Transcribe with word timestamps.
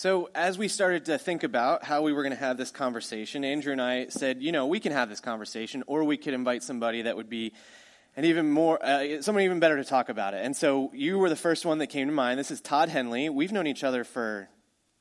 So, 0.00 0.30
as 0.34 0.56
we 0.56 0.68
started 0.68 1.04
to 1.04 1.18
think 1.18 1.42
about 1.42 1.84
how 1.84 2.00
we 2.00 2.14
were 2.14 2.22
going 2.22 2.32
to 2.32 2.40
have 2.40 2.56
this 2.56 2.70
conversation, 2.70 3.44
Andrew 3.44 3.70
and 3.70 3.82
I 3.82 4.06
said, 4.06 4.40
you 4.40 4.50
know, 4.50 4.64
we 4.66 4.80
can 4.80 4.92
have 4.92 5.10
this 5.10 5.20
conversation, 5.20 5.84
or 5.86 6.04
we 6.04 6.16
could 6.16 6.32
invite 6.32 6.62
somebody 6.62 7.02
that 7.02 7.18
would 7.18 7.28
be 7.28 7.52
and 8.16 8.24
even 8.24 8.50
more, 8.50 8.82
uh, 8.82 9.20
someone 9.20 9.44
even 9.44 9.60
better 9.60 9.76
to 9.76 9.84
talk 9.84 10.08
about 10.08 10.32
it. 10.32 10.42
And 10.42 10.56
so, 10.56 10.90
you 10.94 11.18
were 11.18 11.28
the 11.28 11.36
first 11.36 11.66
one 11.66 11.76
that 11.80 11.88
came 11.88 12.08
to 12.08 12.14
mind. 12.14 12.40
This 12.40 12.50
is 12.50 12.62
Todd 12.62 12.88
Henley. 12.88 13.28
We've 13.28 13.52
known 13.52 13.66
each 13.66 13.84
other 13.84 14.04
for 14.04 14.48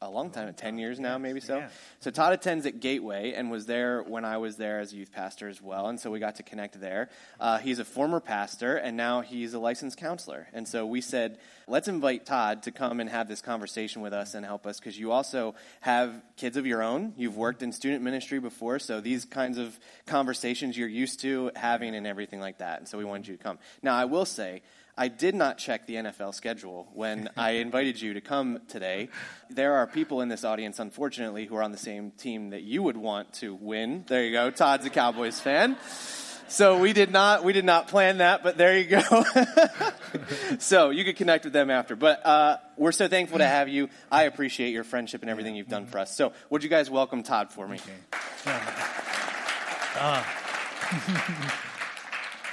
a 0.01 0.09
long 0.09 0.29
time, 0.29 0.53
10 0.53 0.77
years 0.77 0.97
now, 0.97 1.17
maybe 1.17 1.41
so. 1.41 1.57
Yeah. 1.57 1.69
So 1.99 2.09
Todd 2.09 2.31
attends 2.31 2.65
at 2.65 2.79
Gateway 2.79 3.33
and 3.33 3.51
was 3.51 3.65
there 3.65 4.01
when 4.01 4.23
I 4.23 4.37
was 4.37 4.55
there 4.55 4.79
as 4.79 4.93
a 4.93 4.95
youth 4.95 5.11
pastor 5.11 5.49
as 5.49 5.61
well, 5.61 5.87
and 5.87 5.99
so 5.99 6.09
we 6.09 6.19
got 6.19 6.37
to 6.37 6.43
connect 6.43 6.79
there. 6.79 7.09
Uh, 7.37 7.57
he's 7.57 7.79
a 7.79 7.85
former 7.85 8.21
pastor, 8.21 8.77
and 8.77 8.95
now 8.95 9.19
he's 9.19 9.53
a 9.53 9.59
licensed 9.59 9.97
counselor. 9.97 10.47
And 10.53 10.65
so 10.65 10.85
we 10.85 11.01
said, 11.01 11.37
let's 11.67 11.89
invite 11.89 12.25
Todd 12.25 12.63
to 12.63 12.71
come 12.71 13.01
and 13.01 13.09
have 13.09 13.27
this 13.27 13.41
conversation 13.41 14.01
with 14.01 14.13
us 14.13 14.35
and 14.35 14.45
help 14.45 14.65
us, 14.65 14.79
because 14.79 14.97
you 14.97 15.11
also 15.11 15.53
have 15.81 16.13
kids 16.37 16.55
of 16.55 16.65
your 16.65 16.81
own. 16.81 17.13
You've 17.17 17.35
worked 17.35 17.61
in 17.61 17.73
student 17.73 18.01
ministry 18.01 18.39
before, 18.39 18.79
so 18.79 19.01
these 19.01 19.25
kinds 19.25 19.57
of 19.57 19.77
conversations 20.05 20.77
you're 20.77 20.87
used 20.87 21.19
to 21.21 21.51
having 21.57 21.93
and 21.93 22.07
everything 22.07 22.39
like 22.39 22.59
that. 22.59 22.79
And 22.79 22.87
so 22.87 22.97
we 22.97 23.03
wanted 23.03 23.27
you 23.27 23.35
to 23.35 23.43
come. 23.43 23.59
Now, 23.83 23.97
I 23.97 24.05
will 24.05 24.25
say, 24.25 24.61
I 24.99 25.07
did 25.07 25.33
not 25.33 25.57
check 25.57 25.87
the 25.87 25.95
NFL 25.95 26.35
schedule 26.35 26.89
when 26.93 27.29
I 27.37 27.51
invited 27.65 28.01
you 28.01 28.15
to 28.15 28.21
come 28.21 28.59
today. 28.67 29.07
There 29.49 29.75
are 29.75 29.87
people 29.87 30.19
in 30.19 30.27
this 30.27 30.43
audience, 30.43 30.77
unfortunately, 30.77 31.45
who 31.45 31.55
are 31.55 31.63
on 31.63 31.71
the 31.71 31.77
same 31.77 32.11
team 32.11 32.49
that 32.49 32.63
you 32.63 32.83
would 32.83 32.97
want 32.97 33.31
to 33.35 33.55
win. 33.55 34.03
There 34.07 34.25
you 34.25 34.33
go. 34.33 34.51
Todd's 34.51 34.85
a 34.85 34.89
Cowboys 34.89 35.39
fan. 35.39 35.77
So 36.49 36.79
we 36.79 36.91
did 36.91 37.11
not 37.11 37.45
we 37.45 37.53
did 37.53 37.63
not 37.63 37.87
plan 37.87 38.17
that, 38.17 38.43
but 38.43 38.57
there 38.57 38.77
you 38.77 38.85
go. 38.87 39.23
so 40.59 40.89
you 40.89 41.05
could 41.05 41.15
connect 41.15 41.45
with 41.45 41.53
them 41.53 41.69
after. 41.69 41.95
But 41.95 42.25
uh, 42.25 42.57
we're 42.75 42.91
so 42.91 43.07
thankful 43.07 43.37
to 43.37 43.47
have 43.47 43.69
you. 43.69 43.87
I 44.11 44.23
appreciate 44.23 44.71
your 44.71 44.83
friendship 44.83 45.21
and 45.21 45.29
everything 45.29 45.55
you've 45.55 45.69
done 45.69 45.85
for 45.85 45.99
us. 45.99 46.13
So 46.13 46.33
would 46.49 46.61
you 46.63 46.69
guys 46.69 46.89
welcome 46.89 47.23
Todd 47.23 47.53
for 47.53 47.67
me? 47.67 47.79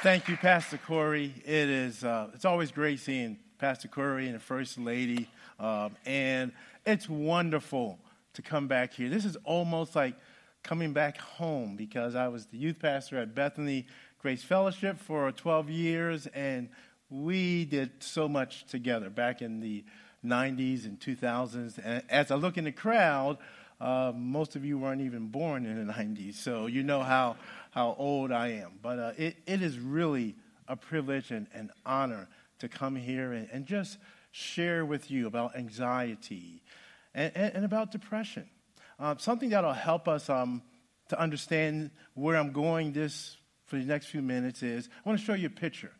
Thank 0.06 0.28
you, 0.28 0.36
Pastor 0.36 0.78
Corey. 0.78 1.34
It 1.44 1.68
is 1.68 2.04
uh, 2.04 2.28
it's 2.32 2.44
always 2.44 2.70
great 2.70 3.00
seeing 3.00 3.38
Pastor 3.58 3.88
Corey 3.88 4.26
and 4.26 4.36
the 4.36 4.40
First 4.40 4.78
Lady, 4.78 5.28
um, 5.58 5.96
and 6.06 6.52
it's 6.86 7.08
wonderful 7.08 7.98
to 8.34 8.40
come 8.40 8.68
back 8.68 8.92
here. 8.92 9.08
This 9.08 9.24
is 9.24 9.36
almost 9.42 9.96
like 9.96 10.14
coming 10.62 10.92
back 10.92 11.18
home 11.18 11.74
because 11.74 12.14
I 12.14 12.28
was 12.28 12.46
the 12.46 12.56
youth 12.56 12.78
pastor 12.78 13.18
at 13.18 13.34
Bethany 13.34 13.88
Grace 14.22 14.44
Fellowship 14.44 15.00
for 15.00 15.32
12 15.32 15.70
years, 15.70 16.28
and 16.28 16.68
we 17.10 17.64
did 17.64 17.90
so 17.98 18.28
much 18.28 18.64
together 18.66 19.10
back 19.10 19.42
in 19.42 19.58
the 19.58 19.82
90s 20.24 20.84
and 20.84 21.00
2000s. 21.00 21.80
And 21.84 22.04
as 22.08 22.30
I 22.30 22.36
look 22.36 22.56
in 22.56 22.62
the 22.62 22.70
crowd, 22.70 23.38
uh, 23.80 24.12
most 24.14 24.56
of 24.56 24.64
you 24.64 24.78
weren't 24.78 25.02
even 25.02 25.28
born 25.28 25.66
in 25.66 25.86
the 25.86 25.92
90s, 25.92 26.34
so 26.34 26.66
you 26.66 26.82
know 26.82 27.02
how, 27.02 27.36
how 27.70 27.94
old 27.98 28.32
I 28.32 28.48
am. 28.48 28.78
But 28.82 28.98
uh, 28.98 29.12
it, 29.16 29.36
it 29.46 29.62
is 29.62 29.78
really 29.78 30.34
a 30.68 30.76
privilege 30.76 31.30
and 31.30 31.46
an 31.52 31.70
honor 31.84 32.28
to 32.58 32.68
come 32.68 32.96
here 32.96 33.32
and, 33.32 33.48
and 33.52 33.66
just 33.66 33.98
share 34.32 34.84
with 34.84 35.10
you 35.10 35.26
about 35.26 35.56
anxiety 35.56 36.62
and, 37.14 37.32
and, 37.34 37.54
and 37.56 37.64
about 37.64 37.90
depression. 37.90 38.48
Uh, 38.98 39.14
something 39.18 39.50
that'll 39.50 39.72
help 39.72 40.08
us 40.08 40.30
um, 40.30 40.62
to 41.08 41.20
understand 41.20 41.90
where 42.14 42.36
I'm 42.36 42.52
going 42.52 42.92
this 42.92 43.36
for 43.66 43.76
the 43.76 43.84
next 43.84 44.06
few 44.06 44.22
minutes 44.22 44.62
is 44.62 44.88
I 45.04 45.08
want 45.08 45.18
to 45.18 45.24
show 45.24 45.34
you 45.34 45.48
a 45.48 45.50
picture 45.50 45.92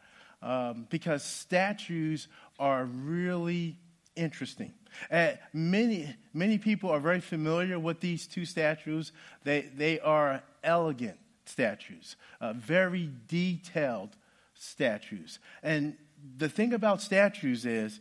um, 0.42 0.86
because 0.90 1.22
statues 1.24 2.28
are 2.58 2.84
really 2.84 3.78
interesting. 4.16 4.72
Uh, 5.10 5.32
many, 5.52 6.14
many 6.32 6.58
people 6.58 6.90
are 6.90 7.00
very 7.00 7.20
familiar 7.20 7.78
with 7.78 8.00
these 8.00 8.26
two 8.26 8.44
statues. 8.44 9.12
They, 9.44 9.70
they 9.76 10.00
are 10.00 10.42
elegant 10.64 11.18
statues, 11.44 12.16
uh, 12.40 12.52
very 12.54 13.10
detailed 13.28 14.16
statues. 14.54 15.38
And 15.62 15.96
the 16.38 16.48
thing 16.48 16.72
about 16.72 17.02
statues 17.02 17.64
is 17.64 18.00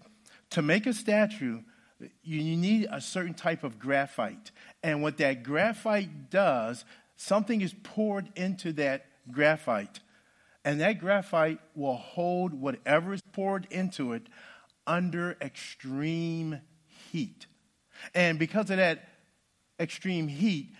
to 0.52 0.62
make 0.62 0.88
a 0.88 0.94
statue, 0.94 1.62
you, 2.00 2.40
you 2.40 2.58
need 2.58 2.88
a 2.92 3.02
certain 3.02 3.34
type 3.34 3.64
of 3.64 3.80
graphite. 3.80 4.52
And 4.84 5.02
what 5.02 5.18
that 5.18 5.44
graphite 5.44 6.30
does, 6.30 6.86
something 7.18 7.62
is 7.62 7.74
poured 7.84 8.30
into 8.36 8.74
that 8.74 9.06
graphite. 9.32 10.00
And 10.64 10.82
that 10.82 11.00
graphite 11.00 11.60
will 11.76 11.96
hold 11.96 12.54
whatever 12.54 13.14
is 13.14 13.22
poured 13.34 13.68
into 13.70 14.14
it 14.14 14.28
under 14.88 15.38
extreme 15.42 16.62
heat. 17.12 17.48
And 18.14 18.38
because 18.38 18.70
of 18.70 18.78
that 18.78 19.08
extreme 19.80 20.28
heat, 20.28 20.74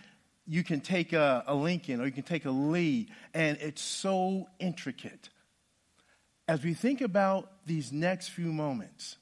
you 0.46 0.62
can 0.62 0.80
take 0.80 1.12
a, 1.12 1.44
a 1.46 1.54
Lincoln 1.54 2.00
or 2.00 2.06
you 2.06 2.12
can 2.12 2.22
take 2.22 2.44
a 2.44 2.50
Lee, 2.50 3.08
and 3.34 3.58
it's 3.60 3.82
so 3.82 4.48
intricate. 4.58 5.28
As 6.48 6.62
we 6.62 6.74
think 6.74 7.00
about 7.00 7.50
these 7.66 7.92
next 7.92 8.28
few 8.28 8.52
moments, 8.52 9.16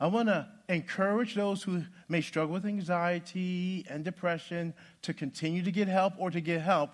I 0.00 0.06
want 0.06 0.28
to 0.28 0.48
encourage 0.68 1.34
those 1.34 1.62
who 1.62 1.84
may 2.08 2.22
struggle 2.22 2.54
with 2.54 2.64
anxiety 2.64 3.84
and 3.88 4.02
depression 4.02 4.74
to 5.02 5.14
continue 5.14 5.62
to 5.62 5.70
get 5.70 5.88
help 5.88 6.14
or 6.18 6.30
to 6.30 6.40
get 6.40 6.62
help. 6.62 6.90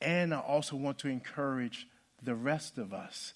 And 0.00 0.34
I 0.34 0.40
also 0.40 0.76
want 0.76 0.98
to 0.98 1.08
encourage 1.08 1.86
the 2.22 2.34
rest 2.34 2.76
of 2.76 2.92
us 2.92 3.34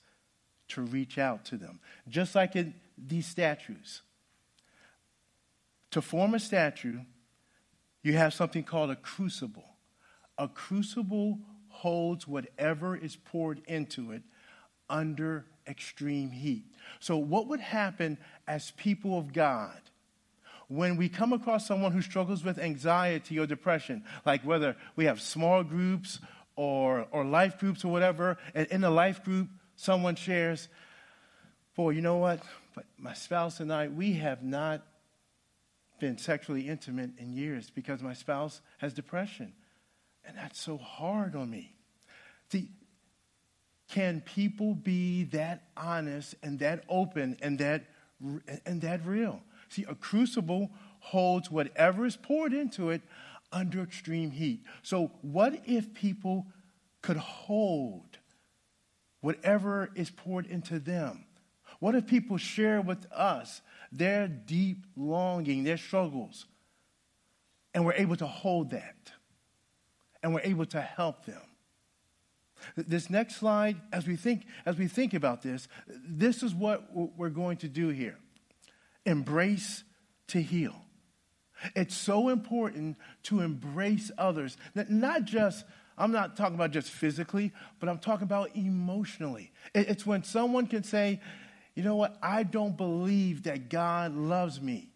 to 0.74 0.82
reach 0.82 1.18
out 1.18 1.44
to 1.46 1.56
them. 1.56 1.80
Just 2.08 2.34
like 2.34 2.56
in 2.56 2.74
these 2.98 3.26
statues. 3.26 4.02
To 5.92 6.02
form 6.02 6.34
a 6.34 6.40
statue, 6.40 7.00
you 8.02 8.14
have 8.14 8.34
something 8.34 8.64
called 8.64 8.90
a 8.90 8.96
crucible. 8.96 9.76
A 10.38 10.48
crucible 10.48 11.38
holds 11.68 12.26
whatever 12.26 12.96
is 12.96 13.16
poured 13.16 13.62
into 13.66 14.12
it 14.12 14.22
under 14.88 15.46
extreme 15.66 16.30
heat. 16.30 16.64
So, 17.00 17.16
what 17.16 17.46
would 17.48 17.60
happen 17.60 18.18
as 18.46 18.72
people 18.72 19.18
of 19.18 19.32
God 19.32 19.80
when 20.68 20.96
we 20.96 21.08
come 21.08 21.32
across 21.32 21.66
someone 21.66 21.92
who 21.92 22.00
struggles 22.00 22.42
with 22.42 22.58
anxiety 22.58 23.38
or 23.38 23.46
depression, 23.46 24.04
like 24.24 24.42
whether 24.42 24.76
we 24.96 25.04
have 25.04 25.20
small 25.20 25.62
groups 25.62 26.18
or, 26.56 27.06
or 27.10 27.24
life 27.24 27.58
groups 27.58 27.84
or 27.84 27.92
whatever, 27.92 28.38
and 28.54 28.66
in 28.68 28.82
a 28.82 28.90
life 28.90 29.22
group, 29.22 29.48
someone 29.82 30.14
shares, 30.14 30.68
Boy, 31.74 31.90
you 31.90 32.02
know 32.02 32.18
what? 32.18 32.40
But 32.74 32.84
my 32.98 33.14
spouse 33.14 33.60
and 33.60 33.72
I, 33.72 33.88
we 33.88 34.12
have 34.14 34.42
not 34.42 34.82
been 35.98 36.18
sexually 36.18 36.68
intimate 36.68 37.10
in 37.18 37.32
years 37.32 37.70
because 37.70 38.02
my 38.02 38.12
spouse 38.12 38.60
has 38.78 38.92
depression. 38.92 39.54
And 40.24 40.36
that's 40.36 40.60
so 40.60 40.76
hard 40.76 41.34
on 41.34 41.50
me. 41.50 41.74
See, 42.50 42.68
can 43.88 44.20
people 44.20 44.74
be 44.74 45.24
that 45.24 45.64
honest 45.76 46.34
and 46.42 46.58
that 46.60 46.84
open 46.88 47.36
and 47.40 47.58
that 47.58 47.86
and 48.66 48.80
that 48.82 49.04
real? 49.04 49.40
See, 49.68 49.84
a 49.88 49.94
crucible 49.94 50.70
holds 51.00 51.50
whatever 51.50 52.06
is 52.06 52.16
poured 52.16 52.52
into 52.52 52.90
it 52.90 53.02
under 53.50 53.82
extreme 53.82 54.30
heat. 54.30 54.62
So, 54.82 55.10
what 55.22 55.62
if 55.66 55.92
people 55.94 56.46
could 57.00 57.16
hold 57.16 58.11
whatever 59.22 59.88
is 59.94 60.10
poured 60.10 60.46
into 60.46 60.78
them? 60.78 61.24
What 61.78 61.94
if 61.94 62.06
people 62.06 62.36
share 62.36 62.82
with 62.82 63.10
us 63.10 63.62
their 63.90 64.28
deep 64.28 64.84
longing, 64.94 65.64
their 65.64 65.78
struggles, 65.78 66.44
and 67.72 67.86
we're 67.86 67.94
able 67.94 68.16
to 68.16 68.26
hold 68.26 68.70
that 68.72 69.12
and 70.22 70.34
we're 70.34 70.42
able 70.44 70.66
to 70.66 70.80
help 70.80 71.24
them? 71.24 71.40
This 72.76 73.10
next 73.10 73.36
slide, 73.36 73.80
as 73.92 74.06
we 74.06 74.14
think, 74.14 74.44
as 74.64 74.76
we 74.76 74.86
think 74.86 75.14
about 75.14 75.42
this, 75.42 75.66
this 75.88 76.42
is 76.42 76.54
what 76.54 76.88
we're 76.94 77.28
going 77.28 77.56
to 77.58 77.68
do 77.68 77.88
here. 77.88 78.18
Embrace 79.04 79.82
to 80.28 80.40
heal. 80.40 80.76
It's 81.74 81.96
so 81.96 82.28
important 82.28 82.96
to 83.24 83.40
embrace 83.40 84.10
others, 84.16 84.56
that 84.74 84.90
not 84.90 85.24
just 85.24 85.64
I'm 86.02 86.10
not 86.10 86.36
talking 86.36 86.56
about 86.56 86.72
just 86.72 86.90
physically, 86.90 87.52
but 87.78 87.88
I'm 87.88 88.00
talking 88.00 88.24
about 88.24 88.56
emotionally. 88.56 89.52
It's 89.72 90.04
when 90.04 90.24
someone 90.24 90.66
can 90.66 90.82
say, 90.82 91.20
you 91.76 91.84
know 91.84 91.94
what? 91.94 92.18
I 92.20 92.42
don't 92.42 92.76
believe 92.76 93.44
that 93.44 93.68
God 93.70 94.16
loves 94.16 94.60
me. 94.60 94.88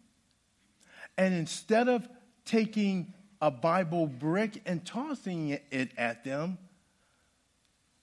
And 1.17 1.33
instead 1.33 1.87
of 1.87 2.05
taking 2.43 3.13
a 3.41 3.49
Bible 3.49 4.05
brick 4.05 4.61
and 4.65 4.85
tossing 4.85 5.57
it 5.71 5.91
at 5.97 6.25
them, 6.25 6.57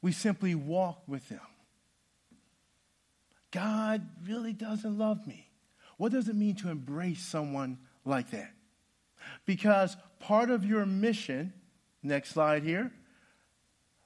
we 0.00 0.10
simply 0.10 0.54
walk 0.54 1.02
with 1.06 1.28
them. 1.28 1.40
God 3.50 4.08
really 4.26 4.54
doesn't 4.54 4.96
love 4.96 5.26
me. 5.26 5.46
What 5.98 6.10
does 6.10 6.30
it 6.30 6.36
mean 6.36 6.54
to 6.56 6.70
embrace 6.70 7.20
someone 7.20 7.76
like 8.06 8.30
that? 8.30 8.54
Because 9.44 9.94
part 10.20 10.48
of 10.48 10.64
your 10.64 10.86
mission, 10.86 11.52
next 12.04 12.30
slide 12.30 12.62
here, 12.62 12.92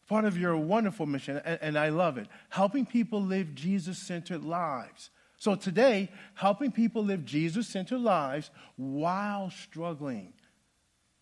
part 0.09 0.25
of 0.25 0.39
your 0.39 0.56
wonderful 0.56 1.06
mission, 1.06 1.41
and, 1.45 1.59
and 1.61 1.79
I 1.79 1.91
love 1.91 2.19
it, 2.19 2.29
helping 2.49 2.87
people 2.87 3.23
live 3.23 3.55
Jesus 3.55 3.99
centered 3.99 4.45
lives. 4.45 5.11
So 5.37 5.55
today, 5.55 6.11
helping 6.35 6.73
people 6.73 7.05
live 7.05 7.25
Jesus 7.25 7.69
centered 7.69 8.00
lives 8.00 8.50
while 8.77 9.50
struggling 9.50 10.33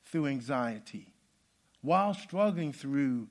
through 0.04 0.26
anxiety, 0.26 1.12
while 1.82 2.14
struggling 2.14 2.72
through 2.72 3.28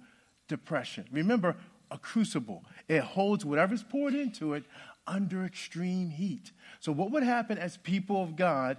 depression. 0.47 1.05
Remember, 1.11 1.55
a 1.91 1.97
crucible, 1.97 2.63
it 2.87 3.01
holds 3.01 3.45
whatever's 3.45 3.83
poured 3.83 4.13
into 4.13 4.53
it 4.53 4.63
under 5.07 5.43
extreme 5.45 6.09
heat. 6.09 6.51
So, 6.79 6.91
what 6.91 7.11
would 7.11 7.23
happen 7.23 7.57
as 7.57 7.77
people 7.77 8.21
of 8.21 8.35
God 8.35 8.77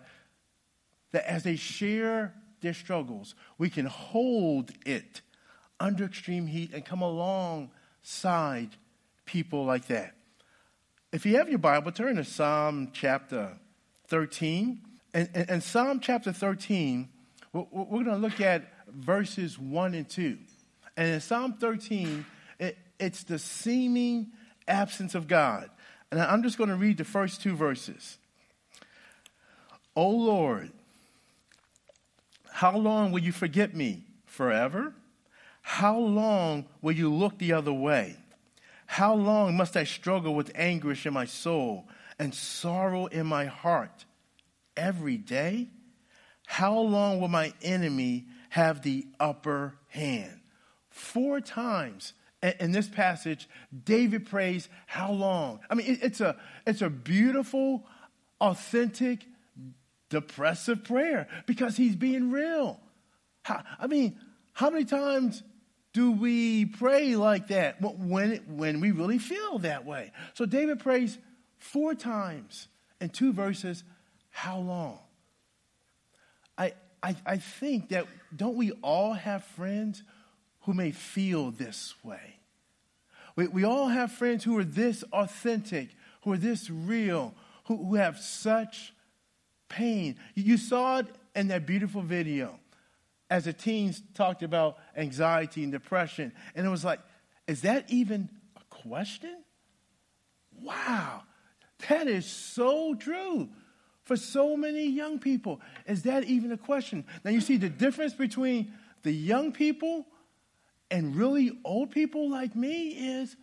that 1.12 1.28
as 1.28 1.44
they 1.44 1.56
share 1.56 2.34
their 2.60 2.74
struggles, 2.74 3.34
we 3.58 3.70
can 3.70 3.86
hold 3.86 4.70
it 4.84 5.20
under 5.78 6.04
extreme 6.04 6.46
heat 6.46 6.72
and 6.72 6.84
come 6.84 7.02
alongside 7.02 8.70
people 9.24 9.64
like 9.64 9.86
that? 9.86 10.14
If 11.12 11.24
you 11.24 11.36
have 11.36 11.48
your 11.48 11.58
Bible, 11.58 11.92
turn 11.92 12.16
to 12.16 12.24
Psalm 12.24 12.90
chapter 12.92 13.58
13. 14.08 14.82
And, 15.14 15.30
and, 15.34 15.50
and 15.50 15.62
Psalm 15.62 16.00
chapter 16.00 16.32
13, 16.32 17.08
we're, 17.52 17.64
we're 17.70 18.04
going 18.04 18.06
to 18.06 18.16
look 18.16 18.40
at 18.40 18.70
verses 18.88 19.58
1 19.58 19.94
and 19.94 20.08
2. 20.08 20.38
And 20.96 21.14
in 21.14 21.20
Psalm 21.20 21.54
13, 21.54 22.24
it, 22.58 22.78
it's 22.98 23.24
the 23.24 23.38
seeming 23.38 24.32
absence 24.66 25.14
of 25.14 25.28
God. 25.28 25.70
And 26.10 26.20
I'm 26.20 26.42
just 26.42 26.58
going 26.58 26.70
to 26.70 26.76
read 26.76 26.98
the 26.98 27.04
first 27.04 27.42
two 27.42 27.56
verses. 27.56 28.18
O 29.94 30.08
Lord, 30.10 30.70
how 32.56 32.74
long 32.74 33.12
will 33.12 33.20
you 33.20 33.32
forget 33.32 33.74
me? 33.74 34.06
Forever? 34.24 34.94
How 35.60 35.98
long 35.98 36.64
will 36.80 36.92
you 36.92 37.12
look 37.12 37.36
the 37.36 37.52
other 37.52 37.72
way? 37.72 38.16
How 38.86 39.14
long 39.14 39.58
must 39.58 39.76
I 39.76 39.84
struggle 39.84 40.34
with 40.34 40.50
anguish 40.54 41.04
in 41.04 41.12
my 41.12 41.26
soul 41.26 41.86
and 42.18 42.34
sorrow 42.34 43.06
in 43.06 43.26
my 43.26 43.44
heart? 43.44 44.06
Every 44.74 45.18
day? 45.18 45.68
How 46.46 46.78
long 46.78 47.20
will 47.20 47.28
my 47.28 47.52
enemy 47.60 48.24
have 48.48 48.80
the 48.80 49.06
upper 49.20 49.74
hand? 49.88 50.40
Four 50.88 51.42
times 51.42 52.14
in 52.40 52.72
this 52.72 52.88
passage, 52.88 53.50
David 53.84 54.24
prays, 54.24 54.70
How 54.86 55.12
long? 55.12 55.60
I 55.68 55.74
mean, 55.74 55.98
it's 56.00 56.22
a, 56.22 56.36
it's 56.66 56.80
a 56.80 56.88
beautiful, 56.88 57.84
authentic, 58.40 59.26
depressive 60.08 60.84
prayer 60.84 61.28
because 61.46 61.76
he's 61.76 61.96
being 61.96 62.30
real. 62.30 62.80
I 63.78 63.86
mean, 63.86 64.18
how 64.52 64.70
many 64.70 64.84
times 64.84 65.42
do 65.92 66.12
we 66.12 66.66
pray 66.66 67.16
like 67.16 67.48
that 67.48 67.80
when, 67.80 68.36
when 68.48 68.80
we 68.80 68.90
really 68.90 69.18
feel 69.18 69.58
that 69.60 69.84
way? 69.84 70.12
So 70.34 70.46
David 70.46 70.80
prays 70.80 71.18
four 71.58 71.94
times 71.94 72.68
in 73.00 73.10
two 73.10 73.32
verses. 73.32 73.84
How 74.30 74.58
long? 74.58 74.98
I, 76.58 76.74
I, 77.02 77.16
I 77.24 77.36
think 77.38 77.90
that 77.90 78.06
don't 78.34 78.56
we 78.56 78.72
all 78.82 79.12
have 79.14 79.44
friends 79.44 80.02
who 80.62 80.74
may 80.74 80.90
feel 80.90 81.50
this 81.50 81.94
way? 82.02 82.40
We, 83.36 83.46
we 83.46 83.64
all 83.64 83.88
have 83.88 84.12
friends 84.12 84.44
who 84.44 84.58
are 84.58 84.64
this 84.64 85.04
authentic, 85.12 85.90
who 86.22 86.32
are 86.32 86.38
this 86.38 86.68
real, 86.70 87.34
who, 87.66 87.76
who 87.76 87.94
have 87.94 88.18
such 88.18 88.92
pain. 89.68 90.16
You 90.34 90.56
saw 90.56 90.98
it 90.98 91.06
in 91.34 91.48
that 91.48 91.66
beautiful 91.66 92.02
video 92.02 92.58
as 93.28 93.44
the 93.44 93.52
teens 93.52 94.02
talked 94.14 94.42
about 94.42 94.78
anxiety 94.96 95.62
and 95.62 95.72
depression. 95.72 96.32
And 96.54 96.66
it 96.66 96.70
was 96.70 96.84
like, 96.84 97.00
is 97.46 97.62
that 97.62 97.90
even 97.90 98.28
a 98.56 98.60
question? 98.70 99.36
Wow, 100.60 101.22
that 101.88 102.06
is 102.06 102.26
so 102.26 102.94
true 102.94 103.48
for 104.04 104.16
so 104.16 104.56
many 104.56 104.86
young 104.86 105.18
people. 105.18 105.60
Is 105.86 106.02
that 106.02 106.24
even 106.24 106.52
a 106.52 106.56
question? 106.56 107.04
Now, 107.24 107.32
you 107.32 107.40
see 107.40 107.56
the 107.56 107.68
difference 107.68 108.14
between 108.14 108.72
the 109.02 109.12
young 109.12 109.52
people 109.52 110.06
and 110.90 111.16
really 111.16 111.52
old 111.64 111.90
people 111.90 112.30
like 112.30 112.54
me 112.54 112.90
is 112.90 113.36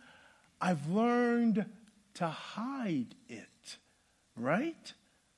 I've 0.60 0.88
learned 0.88 1.66
to 2.14 2.26
hide 2.26 3.14
it, 3.28 3.76
right? 4.36 4.92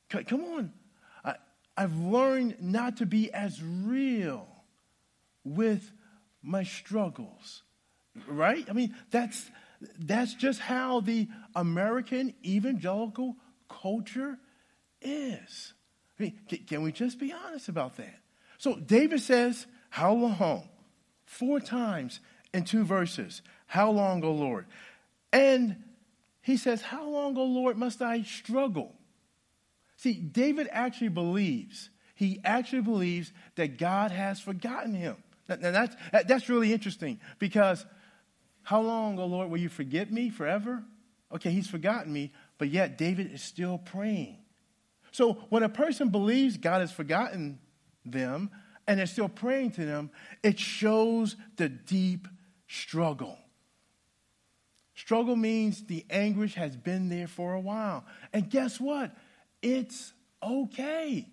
Come 0.08 0.44
on. 0.44 0.73
I've 1.76 1.97
learned 1.97 2.56
not 2.61 2.99
to 2.99 3.06
be 3.06 3.31
as 3.32 3.62
real 3.62 4.49
with 5.44 5.93
my 6.43 6.62
struggles. 6.62 7.62
Right? 8.26 8.64
I 8.69 8.73
mean, 8.73 8.94
that's 9.11 9.50
that's 9.99 10.32
just 10.32 10.61
how 10.61 11.00
the 11.00 11.29
American 11.55 12.35
evangelical 12.43 13.37
culture 13.69 14.38
is. 15.03 15.75
I 16.19 16.23
mean, 16.23 16.38
can 16.67 16.82
we 16.82 16.93
just 16.93 17.19
be 17.19 17.32
honest 17.32 17.69
about 17.69 17.97
that? 17.99 18.20
So 18.56 18.76
David 18.76 19.20
says, 19.20 19.67
How 19.91 20.14
long? 20.14 20.69
Four 21.26 21.61
times 21.61 22.20
in 22.55 22.64
two 22.64 22.85
verses. 22.85 23.43
How 23.67 23.91
long, 23.91 24.25
O 24.25 24.32
Lord? 24.32 24.64
And 25.31 25.85
he 26.41 26.56
says, 26.56 26.81
How 26.81 27.06
long, 27.06 27.37
O 27.37 27.44
Lord, 27.44 27.76
must 27.76 28.00
I 28.00 28.23
struggle? 28.23 28.96
See, 29.97 30.15
David 30.15 30.69
actually 30.71 31.09
believes, 31.09 31.91
he 32.15 32.41
actually 32.45 32.83
believes 32.83 33.33
that 33.57 33.79
God 33.79 34.11
has 34.11 34.41
forgotten 34.41 34.95
him. 34.95 35.17
Now, 35.49 35.71
that's, 35.71 35.97
that's 36.27 36.49
really 36.49 36.73
interesting 36.73 37.21
because 37.39 37.87
how 38.63 38.81
long, 38.81 39.19
oh 39.19 39.27
Lord, 39.27 39.51
will 39.51 39.59
you 39.59 39.69
forget 39.69 40.13
me 40.13 40.29
forever? 40.29 40.83
Okay, 41.33 41.51
he's 41.51 41.69
forgotten 41.69 42.13
me, 42.13 42.33
but 42.59 42.69
yet 42.69 42.99
David 42.99 43.33
is 43.33 43.43
still 43.43 43.79
praying. 43.79 44.39
So 45.13 45.35
when 45.49 45.63
a 45.63 45.69
person 45.69 46.11
believes 46.11 46.57
God 46.57 46.81
has 46.81 46.93
forgotten 46.93 47.59
them 48.05 48.51
and 48.87 49.01
is 49.01 49.11
still 49.11 49.29
praying 49.29 49.73
to 49.73 49.85
them, 49.85 50.11
it 50.43 50.59
shows 50.59 51.37
the 51.57 51.69
deep 51.69 52.29
struggle. 52.69 53.39
Struggle 54.95 55.37
means 55.37 55.85
the 55.85 56.05
anguish 56.11 56.55
has 56.55 56.77
been 56.77 57.09
there 57.09 57.29
for 57.29 57.55
a 57.55 57.61
while. 57.61 58.05
And 58.33 58.49
guess 58.51 58.81
what? 58.81 59.15
It's 59.66 60.12
okay. 60.40 61.26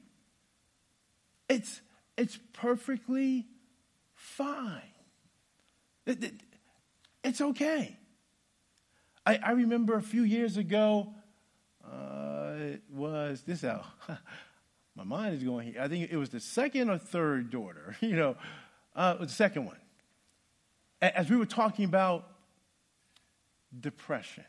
It's, 1.48 1.82
it's 2.18 2.40
perfectly 2.54 3.46
fine. 4.16 4.82
It, 6.08 6.24
it, 6.24 6.34
it's 7.24 7.42
okay. 7.42 7.96
I, 9.24 9.36
I, 9.36 9.52
remember 9.52 9.96
a 9.98 10.02
few 10.02 10.24
years 10.24 10.58
ago, 10.58 11.14
uh, 11.86 12.54
it 12.58 12.82
was 12.92 13.44
this 13.44 13.64
out. 13.64 13.86
My 14.96 15.04
mind 15.04 15.36
is 15.36 15.44
going 15.44 15.72
here. 15.72 15.82
I 15.82 15.88
think 15.88 16.12
it 16.12 16.18
was 16.18 16.30
the 16.30 16.40
second 16.40 16.90
or 16.90 16.98
third 16.98 17.52
daughter, 17.52 17.96
you 18.02 18.16
know, 18.16 18.36
uh, 18.96 19.14
the 19.14 19.30
second 19.30 19.66
one. 19.66 19.78
As 21.04 21.30
we 21.30 21.38
were 21.38 21.46
talking 21.46 21.86
about 21.86 22.28
depression, 23.80 24.46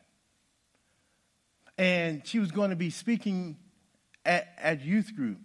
and 1.77 2.27
she 2.27 2.39
was 2.39 2.51
going 2.51 2.71
to 2.71 2.77
be 2.77 2.89
speaking 2.89 3.59
at, 4.25 4.49
at 4.59 4.85
youth 4.85 5.15
group. 5.15 5.39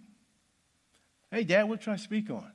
Hey, 1.31 1.43
Dad, 1.43 1.63
what 1.63 1.83
should 1.83 1.93
I 1.93 1.97
speak 1.97 2.29
on? 2.29 2.51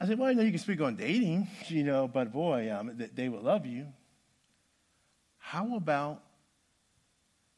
I 0.00 0.06
said, 0.06 0.18
well, 0.18 0.28
I 0.28 0.34
know 0.34 0.42
you 0.42 0.50
can 0.50 0.58
speak 0.58 0.80
on 0.80 0.96
dating, 0.96 1.48
you 1.68 1.84
know, 1.84 2.08
but 2.08 2.32
boy, 2.32 2.72
um, 2.72 2.92
they 3.14 3.28
would 3.28 3.42
love 3.42 3.66
you. 3.66 3.86
How 5.38 5.76
about 5.76 6.22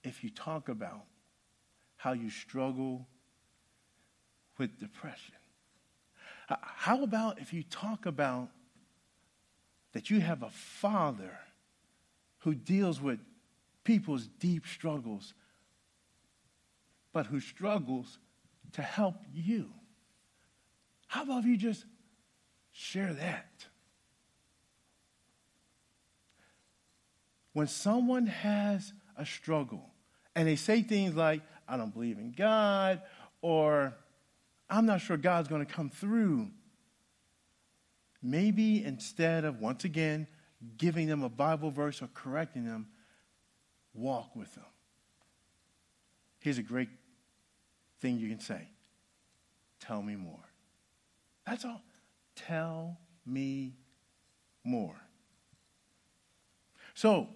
if 0.04 0.22
you 0.22 0.30
talk 0.30 0.68
about 0.68 1.04
how 1.96 2.12
you 2.12 2.30
struggle 2.30 3.06
with 4.58 4.78
depression? 4.78 5.34
How 6.48 7.02
about 7.02 7.40
if 7.40 7.52
you 7.52 7.62
talk 7.62 8.06
about 8.06 8.48
that 9.92 10.10
you 10.10 10.20
have 10.20 10.42
a 10.42 10.50
father 10.50 11.38
who 12.40 12.54
deals 12.54 13.00
with 13.00 13.20
people's 13.84 14.26
deep 14.38 14.66
struggles 14.66 15.34
but 17.18 17.26
who 17.26 17.40
struggles 17.40 18.16
to 18.70 18.80
help 18.80 19.16
you. 19.34 19.70
How 21.08 21.24
about 21.24 21.40
if 21.40 21.46
you 21.46 21.56
just 21.56 21.84
share 22.70 23.12
that? 23.12 23.66
When 27.54 27.66
someone 27.66 28.28
has 28.28 28.92
a 29.16 29.26
struggle 29.26 29.90
and 30.36 30.46
they 30.46 30.54
say 30.54 30.82
things 30.82 31.16
like, 31.16 31.42
I 31.66 31.76
don't 31.76 31.92
believe 31.92 32.18
in 32.18 32.30
God, 32.38 33.02
or 33.42 33.96
I'm 34.70 34.86
not 34.86 35.00
sure 35.00 35.16
God's 35.16 35.48
going 35.48 35.66
to 35.66 35.72
come 35.74 35.90
through, 35.90 36.52
maybe 38.22 38.84
instead 38.84 39.44
of 39.44 39.58
once 39.58 39.82
again 39.82 40.28
giving 40.76 41.08
them 41.08 41.24
a 41.24 41.28
Bible 41.28 41.72
verse 41.72 42.00
or 42.00 42.08
correcting 42.14 42.64
them, 42.64 42.86
walk 43.92 44.36
with 44.36 44.54
them. 44.54 44.62
Here's 46.38 46.58
a 46.58 46.62
great 46.62 46.90
thing 48.00 48.18
you 48.18 48.28
can 48.28 48.40
say 48.40 48.68
Tell 49.80 50.02
me 50.02 50.16
more. 50.16 50.44
That's 51.46 51.64
all. 51.64 51.82
Tell 52.34 52.98
me 53.24 53.74
more. 54.64 54.96
So, 56.94 57.28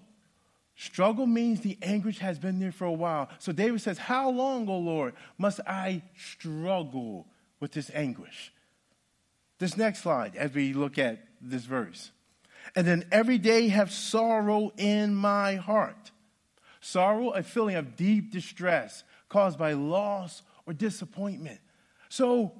Struggle 0.82 1.26
means 1.28 1.60
the 1.60 1.78
anguish 1.80 2.18
has 2.18 2.40
been 2.40 2.58
there 2.58 2.72
for 2.72 2.86
a 2.86 2.92
while. 2.92 3.28
So 3.38 3.52
David 3.52 3.80
says, 3.80 3.98
How 3.98 4.30
long, 4.30 4.68
O 4.68 4.78
Lord, 4.78 5.14
must 5.38 5.60
I 5.64 6.02
struggle 6.16 7.28
with 7.60 7.70
this 7.70 7.88
anguish? 7.94 8.52
This 9.60 9.76
next 9.76 10.02
slide, 10.02 10.34
as 10.34 10.52
we 10.52 10.72
look 10.72 10.98
at 10.98 11.24
this 11.40 11.66
verse. 11.66 12.10
And 12.74 12.84
then 12.84 13.04
every 13.12 13.38
day 13.38 13.68
have 13.68 13.92
sorrow 13.92 14.72
in 14.76 15.14
my 15.14 15.54
heart. 15.54 16.10
Sorrow, 16.80 17.30
a 17.30 17.44
feeling 17.44 17.76
of 17.76 17.94
deep 17.94 18.32
distress 18.32 19.04
caused 19.28 19.60
by 19.60 19.74
loss 19.74 20.42
or 20.66 20.72
disappointment. 20.72 21.60
So 22.08 22.52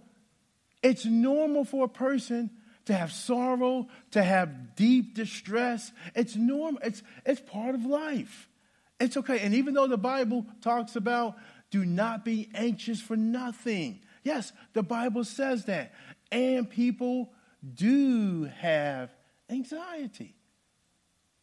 it's 0.82 1.04
normal 1.04 1.64
for 1.64 1.84
a 1.84 1.88
person 1.88 2.50
to 2.86 2.94
have 2.94 3.12
sorrow, 3.12 3.88
to 4.10 4.22
have 4.22 4.74
deep 4.74 5.14
distress. 5.14 5.92
It's 6.14 6.34
normal. 6.34 6.80
It's, 6.82 7.02
it's 7.24 7.40
part 7.40 7.74
of 7.74 7.84
life. 7.84 8.48
It's 8.98 9.16
okay. 9.16 9.40
And 9.40 9.54
even 9.54 9.74
though 9.74 9.86
the 9.86 9.96
Bible 9.96 10.46
talks 10.60 10.96
about 10.96 11.36
do 11.70 11.84
not 11.84 12.24
be 12.24 12.50
anxious 12.54 13.00
for 13.00 13.16
nothing. 13.16 14.00
Yes, 14.22 14.52
the 14.74 14.82
Bible 14.82 15.24
says 15.24 15.64
that. 15.64 15.92
And 16.30 16.68
people 16.68 17.32
do 17.74 18.44
have 18.58 19.10
anxiety. 19.48 20.34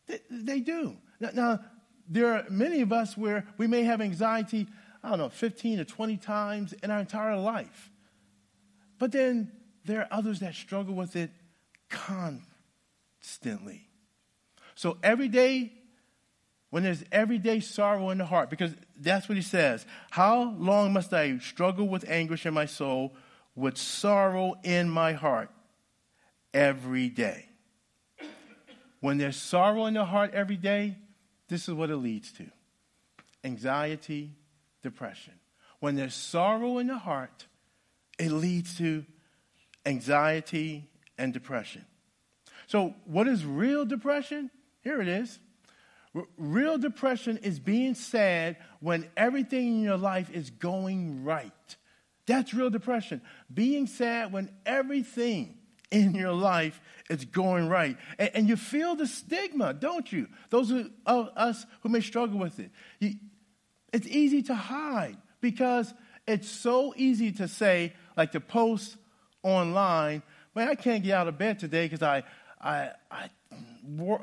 They, 0.07 0.19
they 0.29 0.59
do. 0.59 0.95
Now, 1.19 1.29
now, 1.33 1.59
there 2.07 2.33
are 2.33 2.45
many 2.49 2.81
of 2.81 2.91
us 2.91 3.17
where 3.17 3.45
we 3.57 3.67
may 3.67 3.83
have 3.83 4.01
anxiety, 4.01 4.67
I 5.03 5.09
don't 5.09 5.19
know, 5.19 5.29
15 5.29 5.79
or 5.79 5.85
20 5.85 6.17
times 6.17 6.73
in 6.73 6.91
our 6.91 6.99
entire 6.99 7.37
life. 7.37 7.89
But 8.97 9.11
then 9.11 9.51
there 9.85 10.01
are 10.01 10.07
others 10.11 10.39
that 10.41 10.55
struggle 10.55 10.93
with 10.93 11.15
it 11.15 11.31
constantly. 11.89 13.87
So 14.75 14.97
every 15.01 15.27
day, 15.27 15.73
when 16.69 16.83
there's 16.83 17.03
everyday 17.11 17.59
sorrow 17.61 18.09
in 18.09 18.17
the 18.17 18.25
heart, 18.25 18.49
because 18.49 18.73
that's 18.99 19.27
what 19.27 19.35
he 19.35 19.41
says. 19.41 19.85
How 20.11 20.55
long 20.57 20.93
must 20.93 21.13
I 21.13 21.37
struggle 21.39 21.87
with 21.87 22.07
anguish 22.09 22.45
in 22.45 22.53
my 22.53 22.65
soul, 22.65 23.15
with 23.55 23.77
sorrow 23.77 24.55
in 24.63 24.89
my 24.89 25.13
heart? 25.13 25.49
Every 26.53 27.09
day. 27.09 27.45
When 28.99 29.17
there's 29.17 29.37
sorrow 29.37 29.85
in 29.85 29.93
the 29.93 30.05
heart 30.05 30.33
every 30.33 30.57
day, 30.57 30.97
this 31.47 31.67
is 31.67 31.73
what 31.73 31.89
it 31.89 31.97
leads 31.97 32.31
to 32.33 32.45
anxiety, 33.43 34.31
depression. 34.81 35.33
When 35.79 35.95
there's 35.95 36.13
sorrow 36.13 36.77
in 36.77 36.87
the 36.87 36.97
heart, 36.97 37.47
it 38.17 38.31
leads 38.31 38.77
to 38.77 39.05
anxiety 39.85 40.89
and 41.17 41.33
depression. 41.33 41.85
So, 42.67 42.95
what 43.05 43.27
is 43.27 43.45
real 43.45 43.85
depression? 43.85 44.51
Here 44.83 45.01
it 45.01 45.07
is. 45.07 45.39
Real 46.37 46.77
depression 46.77 47.37
is 47.37 47.59
being 47.59 47.93
sad 47.93 48.57
when 48.79 49.09
everything 49.15 49.67
in 49.67 49.83
your 49.83 49.97
life 49.97 50.29
is 50.31 50.49
going 50.49 51.23
right. 51.23 51.51
That's 52.25 52.53
real 52.53 52.69
depression. 52.69 53.21
Being 53.51 53.87
sad 53.87 54.31
when 54.31 54.51
everything 54.65 55.57
in 55.91 56.13
your 56.13 56.33
life 56.33 56.79
is 57.09 57.25
going 57.25 57.69
right. 57.69 57.97
And, 58.17 58.31
and 58.33 58.49
you 58.49 58.55
feel 58.55 58.95
the 58.95 59.07
stigma, 59.07 59.73
don't 59.73 60.11
you? 60.11 60.27
Those 60.49 60.71
of 60.71 61.29
us 61.35 61.65
who 61.81 61.89
may 61.89 62.01
struggle 62.01 62.39
with 62.39 62.59
it. 62.59 62.71
You, 62.99 63.15
it's 63.91 64.07
easy 64.07 64.41
to 64.43 64.55
hide 64.55 65.17
because 65.41 65.93
it's 66.27 66.49
so 66.49 66.93
easy 66.95 67.31
to 67.33 67.47
say, 67.47 67.93
like 68.15 68.31
to 68.33 68.39
post 68.39 68.97
online, 69.43 70.21
man, 70.55 70.67
I 70.67 70.75
can't 70.75 71.03
get 71.03 71.13
out 71.13 71.27
of 71.27 71.37
bed 71.37 71.59
today 71.59 71.85
because 71.85 72.03
I, 72.03 72.23
I, 72.61 72.91
I, 73.09 73.29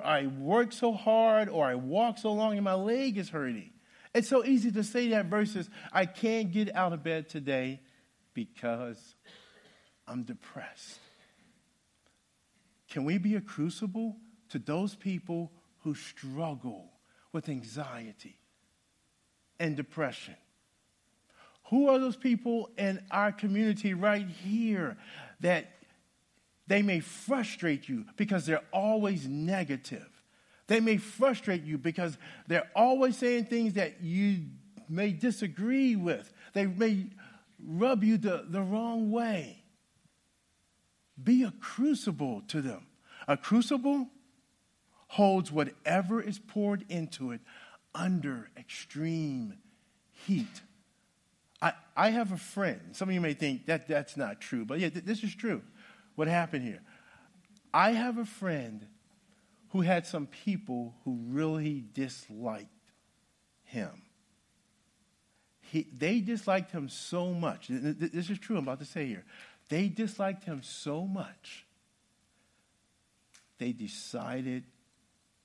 I 0.04 0.26
work 0.26 0.73
so 0.73 0.92
hard 0.92 1.49
or 1.49 1.64
I 1.66 1.75
walk 1.75 2.18
so 2.18 2.32
long 2.32 2.54
and 2.54 2.64
my 2.64 2.75
leg 2.75 3.16
is 3.18 3.28
hurting. 3.30 3.70
It's 4.14 4.28
so 4.28 4.44
easy 4.44 4.70
to 4.73 4.85
say 4.85 5.08
that 5.08 5.26
versus, 5.26 5.68
I 5.92 6.06
can't 6.06 6.50
get 6.52 6.75
out 6.75 6.92
of 6.92 7.02
bed 7.02 7.28
today 7.28 7.80
because 8.35 9.14
I'm 10.06 10.23
depressed. 10.23 10.99
Can 12.88 13.04
we 13.04 13.18
be 13.18 13.35
a 13.35 13.40
crucible 13.40 14.16
to 14.50 14.58
those 14.58 14.94
people 14.94 15.50
who 15.80 15.94
struggle 15.94 16.92
with 17.32 17.49
anxiety 17.49 18.38
and 19.58 19.76
depression? 19.76 20.36
Who 21.70 21.88
are 21.88 21.98
those 21.98 22.16
people 22.16 22.70
in 22.78 23.02
our 23.10 23.32
community 23.32 23.94
right 23.94 24.26
here 24.26 24.96
that 25.40 25.72
they 26.68 26.82
may 26.82 27.00
frustrate 27.00 27.88
you 27.88 28.04
because 28.16 28.46
they're 28.46 28.64
always 28.72 29.26
negative? 29.26 30.08
They 30.68 30.80
may 30.80 30.96
frustrate 30.96 31.64
you 31.64 31.78
because 31.78 32.18
they're 32.46 32.70
always 32.75 33.16
saying 33.16 33.46
things 33.46 33.75
that 33.75 34.02
you 34.02 34.44
may 34.88 35.12
disagree 35.12 35.96
with. 35.96 36.32
They 36.54 36.66
may 36.66 37.06
rub 37.64 38.04
you 38.04 38.18
the, 38.18 38.44
the 38.48 38.62
wrong 38.62 39.10
way. 39.10 39.62
Be 41.22 41.44
a 41.44 41.52
crucible 41.60 42.42
to 42.48 42.60
them. 42.60 42.86
A 43.26 43.36
crucible 43.36 44.08
holds 45.08 45.50
whatever 45.50 46.20
is 46.20 46.38
poured 46.38 46.84
into 46.88 47.32
it 47.32 47.40
under 47.96 48.50
extreme 48.56 49.54
heat. 50.26 50.60
I, 51.62 51.72
I 51.96 52.10
have 52.10 52.30
a 52.32 52.36
friend. 52.36 52.80
Some 52.92 53.08
of 53.08 53.14
you 53.14 53.20
may 53.20 53.32
think 53.32 53.66
that 53.66 53.88
that's 53.88 54.16
not 54.16 54.40
true, 54.40 54.64
but 54.64 54.78
yeah, 54.78 54.90
th- 54.90 55.04
this 55.04 55.24
is 55.24 55.34
true. 55.34 55.62
What 56.14 56.28
happened 56.28 56.64
here? 56.64 56.82
I 57.72 57.92
have 57.92 58.18
a 58.18 58.24
friend 58.24 58.86
who 59.70 59.80
had 59.80 60.06
some 60.06 60.26
people 60.26 60.94
who 61.04 61.18
really 61.28 61.84
disliked 61.92 62.68
him. 63.64 64.02
He, 65.60 65.86
they 65.92 66.20
disliked 66.20 66.70
him 66.70 66.88
so 66.88 67.32
much. 67.32 67.66
This 67.68 68.30
is 68.30 68.38
true, 68.38 68.56
I'm 68.56 68.62
about 68.62 68.78
to 68.78 68.84
say 68.84 69.06
here. 69.06 69.24
They 69.68 69.88
disliked 69.88 70.44
him 70.44 70.62
so 70.62 71.06
much, 71.06 71.66
they 73.58 73.72
decided 73.72 74.64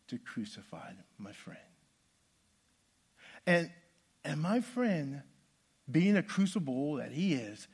to 0.10 0.20
crucify 0.20 0.92
my 1.18 1.32
friend. 1.32 1.71
And, 3.46 3.72
and 4.24 4.42
my 4.42 4.62
friend 4.62 5.24
being 5.90 6.16
a 6.18 6.24
crucible 6.24 6.96
that 6.96 7.12
he 7.12 7.34
is, 7.34 7.68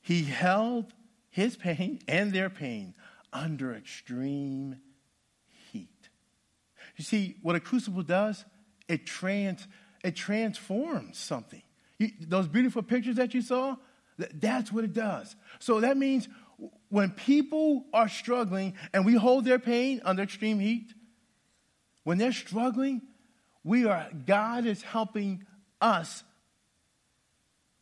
he 0.00 0.24
held 0.24 0.92
his 1.30 1.56
pain 1.56 2.00
and 2.08 2.32
their 2.32 2.50
pain 2.50 2.94
under 3.32 3.74
extreme 3.74 4.76
heat. 5.72 6.08
You 6.96 7.04
see, 7.04 7.36
what 7.42 7.54
a 7.54 7.60
crucible 7.60 8.02
does, 8.02 8.44
it, 8.88 9.06
trans, 9.06 9.66
it 10.02 10.16
transforms 10.16 11.18
something. 11.18 11.62
You, 11.98 12.10
those 12.20 12.48
beautiful 12.48 12.82
pictures 12.82 13.16
that 13.16 13.34
you 13.34 13.42
saw, 13.42 13.76
that's 14.34 14.72
what 14.72 14.84
it 14.84 14.92
does. 14.92 15.36
So 15.60 15.80
that 15.80 15.96
means 15.96 16.28
when 16.88 17.10
people 17.10 17.86
are 17.92 18.08
struggling 18.08 18.74
and 18.92 19.06
we 19.06 19.14
hold 19.14 19.44
their 19.44 19.58
pain 19.58 20.00
under 20.04 20.22
extreme 20.22 20.58
heat, 20.58 20.92
when 22.04 22.18
they're 22.18 22.32
struggling, 22.32 23.02
we 23.64 23.86
are 23.86 24.08
God 24.26 24.66
is 24.66 24.82
helping 24.82 25.44
us 25.80 26.24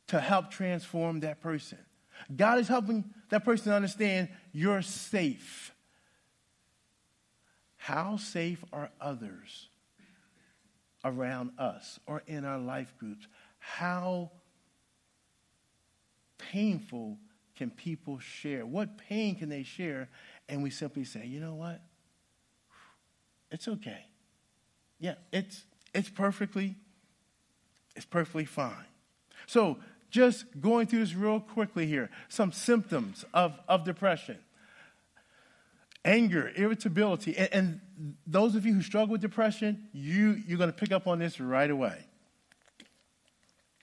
to 0.09 0.21
help 0.21 0.51
transform 0.51 1.21
that 1.21 1.41
person. 1.41 1.79
God 2.35 2.59
is 2.59 2.69
helping 2.69 3.05
that 3.31 3.45
person 3.45 3.73
understand 3.73 4.29
you're 4.53 4.83
safe. 4.83 5.73
How 7.77 8.17
safe 8.17 8.65
are 8.73 8.91
others 9.01 9.69
around 11.05 11.53
us 11.59 12.01
or 12.07 12.23
in 12.27 12.45
our 12.45 12.59
life 12.59 12.93
groups? 12.99 13.27
How 13.59 14.31
painful 16.39 17.19
can 17.57 17.71
people 17.71 18.19
share? 18.19 18.67
What 18.67 18.99
pain 18.99 19.37
can 19.37 19.49
they 19.49 19.63
share? 19.63 20.09
And 20.49 20.63
we 20.63 20.71
simply 20.71 21.05
say, 21.05 21.27
you 21.27 21.41
know 21.41 21.55
what? 21.55 21.81
It's 23.51 23.69
okay. 23.69 24.05
Yeah, 24.99 25.15
it's 25.33 25.65
it's 25.95 26.09
perfectly, 26.09 26.77
it's 27.97 28.07
perfectly 28.07 28.45
fine. 28.45 28.87
So 29.47 29.79
just 30.11 30.45
going 30.61 30.87
through 30.87 31.01
this 31.01 31.15
real 31.15 31.41
quickly 31.41 31.87
here. 31.87 32.11
Some 32.29 32.53
symptoms 32.53 33.25
of, 33.35 33.59
of 33.69 33.85
depression 33.85 34.39
anger, 36.05 36.51
irritability. 36.57 37.37
And, 37.37 37.49
and, 37.53 37.81
those 38.27 38.55
of 38.55 38.65
you 38.65 38.75
who 38.75 38.83
struggle 38.83 39.13
with 39.13 39.21
depression, 39.21 39.89
you, 39.93 40.41
you're 40.47 40.57
going 40.57 40.71
to 40.71 40.77
pick 40.77 40.93
up 40.93 41.09
on 41.09 41.19
this 41.19 41.41
right 41.41 41.69
away. 41.69 41.99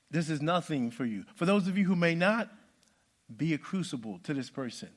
This 0.10 0.30
is 0.30 0.42
nothing 0.42 0.90
for 0.90 1.04
you. 1.04 1.26
For 1.36 1.46
those 1.46 1.68
of 1.68 1.78
you 1.78 1.84
who 1.84 1.98
may 1.98 2.16
not, 2.16 2.50
be 3.36 3.54
a 3.54 3.58
crucible 3.58 4.20
to 4.24 4.34
this 4.34 4.50
person. 4.50 4.90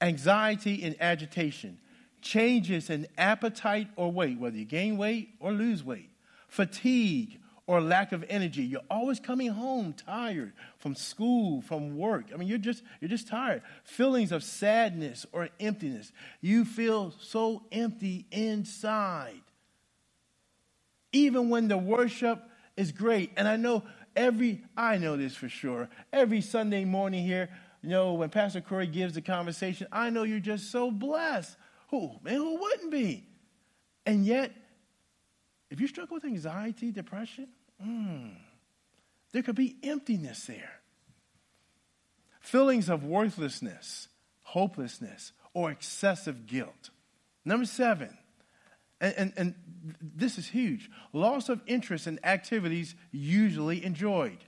Anxiety 0.00 0.82
and 0.82 0.96
agitation, 1.00 1.78
changes 2.26 2.90
in 2.90 3.06
appetite 3.16 3.88
or 3.96 4.12
weight, 4.12 4.38
whether 4.40 4.58
you 4.58 4.66
gain 4.66 4.98
weight 4.98 5.30
or 5.40 5.52
lose 5.52 5.82
weight, 5.84 6.10
fatigue 6.48 7.38
or 7.68 7.80
lack 7.80 8.12
of 8.12 8.24
energy. 8.28 8.62
You're 8.64 8.82
always 8.90 9.20
coming 9.20 9.50
home 9.50 9.94
tired 9.94 10.52
from 10.78 10.94
school, 10.94 11.62
from 11.62 11.96
work. 11.96 12.26
I 12.32 12.36
mean, 12.36 12.48
you're 12.48 12.58
just 12.70 12.82
you're 13.00 13.08
just 13.10 13.28
tired. 13.28 13.62
Feelings 13.84 14.32
of 14.32 14.42
sadness 14.44 15.26
or 15.32 15.48
emptiness. 15.60 16.12
You 16.40 16.64
feel 16.64 17.14
so 17.20 17.62
empty 17.72 18.26
inside. 18.32 19.42
even 21.12 21.50
when 21.50 21.68
the 21.68 21.78
worship 21.78 22.42
is 22.76 22.92
great. 22.92 23.30
And 23.36 23.48
I 23.48 23.56
know 23.56 23.82
every, 24.14 24.62
I 24.76 24.98
know 24.98 25.16
this 25.16 25.34
for 25.34 25.48
sure, 25.48 25.88
every 26.12 26.40
Sunday 26.40 26.84
morning 26.84 27.24
here, 27.24 27.48
you 27.82 27.90
know, 27.90 28.14
when 28.14 28.30
Pastor 28.30 28.60
Corey 28.60 28.86
gives 28.86 29.14
the 29.14 29.22
conversation, 29.22 29.86
I 29.92 30.10
know 30.10 30.24
you're 30.24 30.40
just 30.40 30.70
so 30.70 30.90
blessed. 30.90 31.56
Who, 31.88 32.18
man, 32.22 32.36
who 32.36 32.58
wouldn't 32.58 32.90
be? 32.90 33.26
And 34.04 34.24
yet, 34.24 34.52
if 35.70 35.80
you 35.80 35.88
struggle 35.88 36.14
with 36.14 36.24
anxiety, 36.24 36.90
depression, 36.90 37.48
mm, 37.84 38.32
there 39.32 39.42
could 39.42 39.56
be 39.56 39.76
emptiness 39.82 40.44
there. 40.44 40.80
Feelings 42.40 42.88
of 42.88 43.04
worthlessness, 43.04 44.08
hopelessness, 44.42 45.32
or 45.52 45.70
excessive 45.70 46.46
guilt. 46.46 46.90
Number 47.44 47.66
seven, 47.66 48.16
and, 49.00 49.14
and, 49.16 49.32
and, 49.36 49.54
this 50.00 50.36
is 50.36 50.48
huge 50.48 50.90
loss 51.12 51.48
of 51.48 51.60
interest 51.66 52.08
in 52.08 52.18
activities 52.24 52.96
usually 53.12 53.84
enjoyed, 53.84 54.38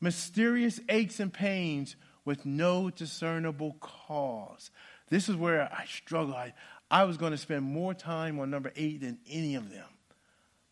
mysterious 0.00 0.80
aches 0.88 1.20
and 1.20 1.32
pains 1.32 1.96
with 2.24 2.46
no 2.46 2.88
discernible 2.88 3.76
cause. 3.80 4.70
This 5.08 5.28
is 5.28 5.36
where 5.36 5.70
I 5.72 5.84
struggle. 5.86 6.34
I, 6.34 6.54
I 6.90 7.04
was 7.04 7.16
going 7.16 7.32
to 7.32 7.38
spend 7.38 7.62
more 7.64 7.94
time 7.94 8.38
on 8.38 8.50
number 8.50 8.72
eight 8.76 9.00
than 9.00 9.18
any 9.28 9.54
of 9.54 9.70
them. 9.70 9.86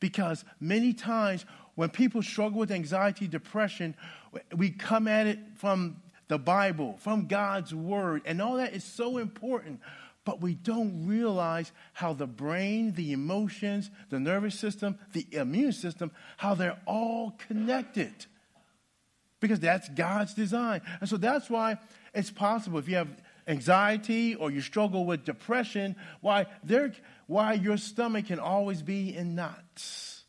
Because 0.00 0.44
many 0.60 0.92
times 0.92 1.44
when 1.74 1.88
people 1.90 2.22
struggle 2.22 2.58
with 2.58 2.72
anxiety, 2.72 3.28
depression, 3.28 3.94
we 4.56 4.70
come 4.70 5.06
at 5.08 5.26
it 5.26 5.38
from 5.56 6.02
the 6.28 6.38
Bible, 6.38 6.96
from 6.98 7.26
God's 7.26 7.74
Word, 7.74 8.22
and 8.24 8.40
all 8.40 8.56
that 8.56 8.72
is 8.72 8.84
so 8.84 9.18
important. 9.18 9.80
But 10.24 10.40
we 10.40 10.54
don't 10.54 11.06
realize 11.06 11.72
how 11.92 12.12
the 12.12 12.26
brain, 12.26 12.92
the 12.92 13.12
emotions, 13.12 13.90
the 14.08 14.20
nervous 14.20 14.58
system, 14.58 14.98
the 15.12 15.26
immune 15.32 15.72
system, 15.72 16.12
how 16.36 16.54
they're 16.54 16.78
all 16.86 17.32
connected. 17.48 18.26
Because 19.40 19.58
that's 19.58 19.88
God's 19.88 20.34
design. 20.34 20.80
And 21.00 21.08
so 21.08 21.16
that's 21.16 21.50
why 21.50 21.78
it's 22.14 22.30
possible 22.30 22.78
if 22.78 22.88
you 22.88 22.96
have 22.96 23.08
anxiety 23.46 24.34
or 24.34 24.50
you 24.50 24.60
struggle 24.60 25.04
with 25.04 25.24
depression, 25.24 25.96
why, 26.20 26.46
why 27.26 27.54
your 27.54 27.76
stomach 27.76 28.26
can 28.26 28.38
always 28.38 28.82
be 28.82 29.14
in 29.14 29.34
knots. 29.34 30.24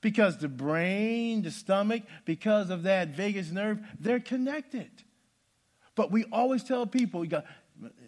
Because 0.00 0.38
the 0.38 0.48
brain, 0.48 1.42
the 1.42 1.50
stomach, 1.50 2.02
because 2.24 2.70
of 2.70 2.84
that 2.84 3.08
vagus 3.08 3.50
nerve, 3.50 3.78
they're 3.98 4.20
connected. 4.20 4.90
But 5.94 6.10
we 6.10 6.24
always 6.24 6.62
tell 6.62 6.86
people, 6.86 7.24
you 7.24 7.30
got 7.30 7.46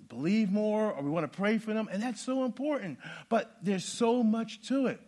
believe 0.09 0.51
more 0.51 0.93
or 0.93 1.03
we 1.03 1.11
want 1.11 1.31
to 1.31 1.37
pray 1.37 1.59
for 1.59 1.75
them, 1.75 1.89
and 1.91 2.03
that's 2.03 2.21
so 2.21 2.45
important. 2.45 2.99
But 3.29 3.57
there's 3.63 3.85
so 3.85 4.23
much 4.23 4.67
to 4.69 4.87
it. 4.87 5.01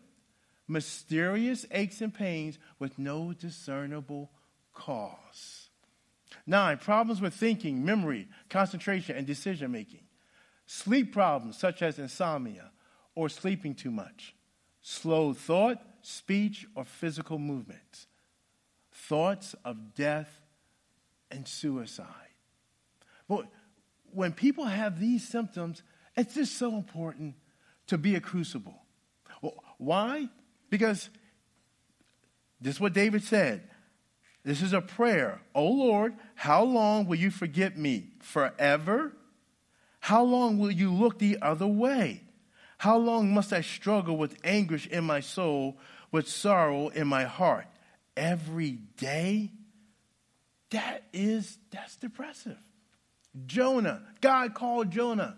Mysterious 0.69 1.67
aches 1.71 2.01
and 2.01 2.15
pains 2.15 2.59
with 2.79 2.99
no 2.99 3.33
discernible 3.33 4.31
cause. 4.73 5.60
Nine, 6.47 6.79
problems 6.79 7.21
with 7.21 7.35
thinking, 7.35 7.85
memory, 7.85 8.29
concentration, 8.49 9.17
and 9.17 9.27
decision 9.27 9.71
making. 9.73 10.03
Sleep 10.67 11.13
problems 11.13 11.59
such 11.59 11.83
as 11.83 11.99
insomnia 11.99 12.71
or 13.15 13.29
sleeping 13.29 13.75
too 13.75 13.91
much. 13.91 14.35
Slow 14.83 15.33
thought, 15.33 15.79
speech, 16.03 16.67
or 16.75 16.85
physical 16.85 17.39
movement. 17.39 18.07
Thoughts 18.93 19.55
of 19.65 19.95
death 19.95 20.41
and 21.31 21.47
suicide. 21.47 22.07
But 23.29 23.47
when 24.13 24.33
people 24.33 24.65
have 24.65 24.99
these 24.99 25.27
symptoms, 25.27 25.83
it's 26.17 26.35
just 26.35 26.57
so 26.57 26.75
important 26.77 27.35
to 27.87 27.99
be 27.99 28.15
a 28.15 28.21
crucible. 28.21 28.83
Why? 29.79 30.29
Because 30.69 31.09
this 32.61 32.77
is 32.77 32.81
what 32.81 32.93
David 32.93 33.25
said. 33.25 33.70
This 34.45 34.63
is 34.63 34.73
a 34.73 34.81
prayer. 34.81 35.41
Oh 35.55 35.69
Lord, 35.69 36.15
how 36.35 36.65
long 36.65 37.07
will 37.07 37.19
you 37.19 37.31
forget 37.31 37.77
me? 37.77 38.09
Forever? 38.21 39.13
How 40.01 40.23
long 40.23 40.59
will 40.59 40.71
you 40.71 40.93
look 40.93 41.19
the 41.19 41.39
other 41.43 41.67
way? 41.67 42.23
How 42.79 42.97
long 42.97 43.35
must 43.35 43.53
I 43.53 43.61
struggle 43.61 44.17
with 44.17 44.39
anguish 44.43 44.87
in 44.87 45.05
my 45.05 45.21
soul, 45.21 45.77
with 46.11 46.27
sorrow 46.29 46.89
in 46.89 47.07
my 47.07 47.25
heart? 47.25 47.67
Every 48.17 48.79
day? 48.97 49.51
That 50.71 51.05
is, 51.13 51.59
that's 51.71 51.97
depressive. 51.97 52.57
Jonah. 53.47 54.03
God 54.21 54.55
called 54.55 54.91
Jonah. 54.91 55.37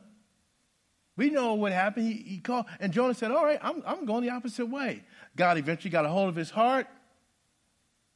We 1.16 1.30
know 1.30 1.54
what 1.54 1.72
happened. 1.72 2.06
He, 2.06 2.14
he 2.14 2.38
called, 2.38 2.66
and 2.80 2.92
Jonah 2.92 3.14
said, 3.14 3.32
All 3.32 3.44
right, 3.44 3.58
I'm, 3.60 3.82
I'm 3.84 4.06
going 4.06 4.22
the 4.22 4.30
opposite 4.30 4.66
way. 4.66 5.02
God 5.36 5.58
eventually 5.58 5.90
got 5.90 6.04
a 6.04 6.08
hold 6.08 6.28
of 6.28 6.36
his 6.36 6.50
heart. 6.50 6.86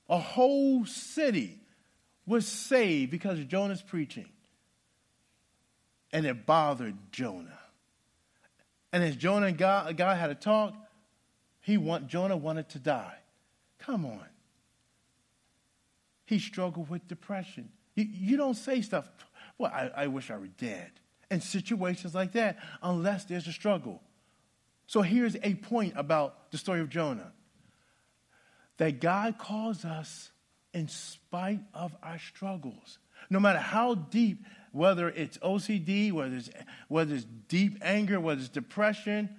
A 0.08 0.18
whole 0.18 0.84
city 0.86 1.58
was 2.26 2.46
saved 2.46 3.10
because 3.10 3.38
of 3.38 3.48
Jonah's 3.48 3.82
preaching. 3.82 4.28
And 6.12 6.26
it 6.26 6.46
bothered 6.46 6.96
Jonah. 7.12 7.58
And 8.92 9.02
as 9.02 9.16
Jonah 9.16 9.46
and 9.46 9.58
God, 9.58 9.96
God 9.96 10.16
had 10.16 10.30
a 10.30 10.34
talk, 10.34 10.74
he 11.60 11.76
want, 11.76 12.06
Jonah 12.06 12.36
wanted 12.36 12.68
to 12.70 12.78
die. 12.78 13.16
Come 13.78 14.06
on. 14.06 14.24
He 16.24 16.38
struggled 16.38 16.88
with 16.88 17.06
depression. 17.08 17.70
You, 17.94 18.04
you 18.04 18.36
don't 18.36 18.54
say 18.54 18.82
stuff, 18.82 19.08
well, 19.58 19.72
I, 19.72 19.90
I 19.96 20.06
wish 20.06 20.30
I 20.30 20.36
were 20.36 20.46
dead. 20.46 20.90
In 21.30 21.40
situations 21.40 22.14
like 22.14 22.32
that, 22.32 22.58
unless 22.82 23.24
there's 23.24 23.48
a 23.48 23.52
struggle. 23.52 24.00
So 24.86 25.02
here's 25.02 25.36
a 25.42 25.54
point 25.54 25.94
about 25.96 26.52
the 26.52 26.58
story 26.58 26.80
of 26.80 26.88
Jonah 26.88 27.32
that 28.78 29.00
God 29.00 29.38
calls 29.38 29.84
us 29.84 30.30
in 30.72 30.88
spite 30.88 31.60
of 31.72 31.96
our 32.02 32.18
struggles. 32.18 32.98
No 33.30 33.40
matter 33.40 33.58
how 33.58 33.94
deep, 33.94 34.44
whether 34.72 35.08
it's 35.08 35.38
OCD, 35.38 36.12
whether 36.12 36.36
it's, 36.36 36.50
whether 36.88 37.14
it's 37.14 37.24
deep 37.48 37.78
anger, 37.80 38.20
whether 38.20 38.40
it's 38.40 38.50
depression, 38.50 39.30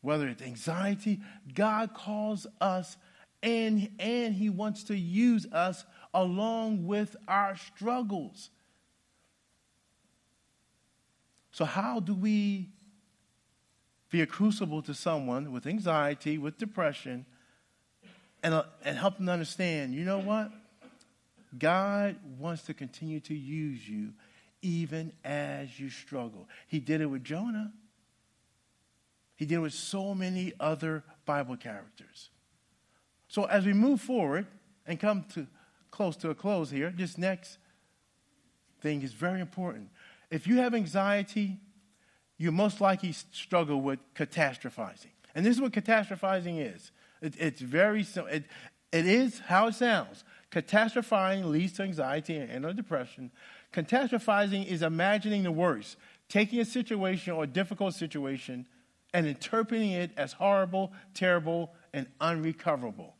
whether 0.00 0.28
it's 0.28 0.42
anxiety, 0.42 1.20
God 1.54 1.94
calls 1.94 2.46
us 2.60 2.96
and, 3.42 3.90
and 3.98 4.34
He 4.34 4.50
wants 4.50 4.84
to 4.84 4.96
use 4.96 5.46
us 5.52 5.84
along 6.12 6.86
with 6.86 7.16
our 7.26 7.56
struggles. 7.56 8.50
So, 11.50 11.64
how 11.64 12.00
do 12.00 12.14
we 12.14 12.70
be 14.10 14.20
a 14.20 14.26
crucible 14.26 14.82
to 14.82 14.94
someone 14.94 15.52
with 15.52 15.66
anxiety, 15.66 16.38
with 16.38 16.58
depression, 16.58 17.26
and, 18.42 18.54
uh, 18.54 18.64
and 18.84 18.96
help 18.96 19.18
them 19.18 19.28
understand, 19.28 19.94
you 19.94 20.04
know 20.04 20.18
what? 20.18 20.50
God 21.56 22.16
wants 22.38 22.62
to 22.64 22.74
continue 22.74 23.20
to 23.20 23.34
use 23.34 23.88
you 23.88 24.12
even 24.60 25.12
as 25.24 25.78
you 25.78 25.88
struggle. 25.88 26.48
He 26.66 26.80
did 26.80 27.00
it 27.00 27.06
with 27.06 27.24
Jonah. 27.24 27.72
He 29.36 29.46
did 29.46 29.56
it 29.56 29.60
with 29.60 29.72
so 29.72 30.14
many 30.14 30.52
other 30.58 31.04
Bible 31.24 31.56
characters. 31.56 32.30
So 33.28 33.44
as 33.44 33.64
we 33.64 33.72
move 33.72 34.00
forward 34.00 34.46
and 34.86 34.98
come 34.98 35.24
to 35.34 35.46
close 35.90 36.16
to 36.16 36.30
a 36.30 36.34
close 36.34 36.70
here, 36.70 36.92
this 36.94 37.16
next 37.16 37.58
thing 38.80 39.02
is 39.02 39.12
very 39.12 39.40
important. 39.40 39.88
If 40.30 40.46
you 40.46 40.58
have 40.58 40.74
anxiety, 40.74 41.58
you 42.36 42.52
most 42.52 42.80
likely 42.80 43.12
struggle 43.12 43.80
with 43.80 43.98
catastrophizing. 44.14 45.12
And 45.34 45.44
this 45.46 45.56
is 45.56 45.62
what 45.62 45.72
catastrophizing 45.72 46.74
is. 46.74 46.90
It, 47.20 47.34
it's 47.38 47.60
very 47.60 48.02
simple. 48.02 48.32
It, 48.32 48.44
it 48.92 49.06
is 49.06 49.40
how 49.40 49.68
it 49.68 49.74
sounds. 49.74 50.24
Catastrophizing 50.50 51.44
leads 51.44 51.74
to 51.74 51.82
anxiety 51.82 52.36
and 52.36 52.64
or 52.64 52.72
depression. 52.72 53.30
Catastrophizing 53.72 54.66
is 54.66 54.82
imagining 54.82 55.42
the 55.42 55.52
worst, 55.52 55.96
taking 56.28 56.60
a 56.60 56.64
situation 56.64 57.34
or 57.34 57.44
a 57.44 57.46
difficult 57.46 57.94
situation 57.94 58.66
and 59.12 59.26
interpreting 59.26 59.90
it 59.90 60.10
as 60.16 60.32
horrible, 60.32 60.92
terrible, 61.14 61.72
and 61.92 62.06
unrecoverable. 62.20 63.14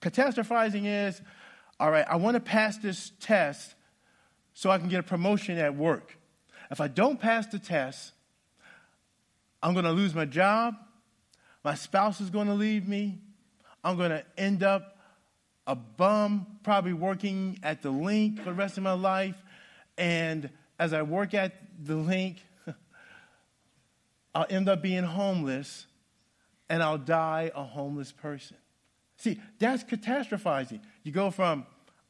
Catastrophizing 0.00 0.84
is, 0.86 1.20
all 1.78 1.90
right, 1.90 2.04
I 2.08 2.16
want 2.16 2.34
to 2.34 2.40
pass 2.40 2.78
this 2.78 3.12
test 3.20 3.74
so 4.52 4.70
I 4.70 4.78
can 4.78 4.88
get 4.88 5.00
a 5.00 5.04
promotion 5.04 5.58
at 5.58 5.76
work. 5.76 6.16
If 6.70 6.80
I 6.80 6.88
don't 6.88 7.20
pass 7.20 7.46
the 7.46 7.58
test, 7.58 8.12
I'm 9.62 9.72
going 9.72 9.84
to 9.84 9.92
lose 9.92 10.14
my 10.14 10.24
job. 10.24 10.74
My 11.64 11.74
spouse 11.74 12.20
is 12.20 12.30
going 12.30 12.48
to 12.48 12.54
leave 12.54 12.86
me. 12.86 13.18
I'm 13.84 13.96
going 13.98 14.10
to 14.10 14.24
end 14.38 14.62
up 14.62 14.96
a 15.66 15.74
bum, 15.76 16.46
probably 16.62 16.94
working 16.94 17.58
at 17.62 17.82
the 17.82 17.90
link 17.90 18.38
for 18.38 18.44
the 18.46 18.54
rest 18.54 18.78
of 18.78 18.82
my 18.82 18.92
life. 18.92 19.36
And 19.98 20.48
as 20.78 20.92
I 20.92 21.02
work 21.02 21.34
at 21.34 21.54
the 21.84 21.94
link, 21.94 22.38
I'll 24.34 24.46
end 24.48 24.68
up 24.68 24.82
being 24.82 25.04
homeless 25.04 25.86
and 26.68 26.82
I'll 26.82 26.98
die 26.98 27.50
a 27.54 27.62
homeless 27.62 28.10
person. 28.10 28.56
See, 29.18 29.40
that's 29.58 29.84
catastrophizing. 29.84 30.80
You 31.02 31.12
go 31.12 31.30
from, 31.30 31.66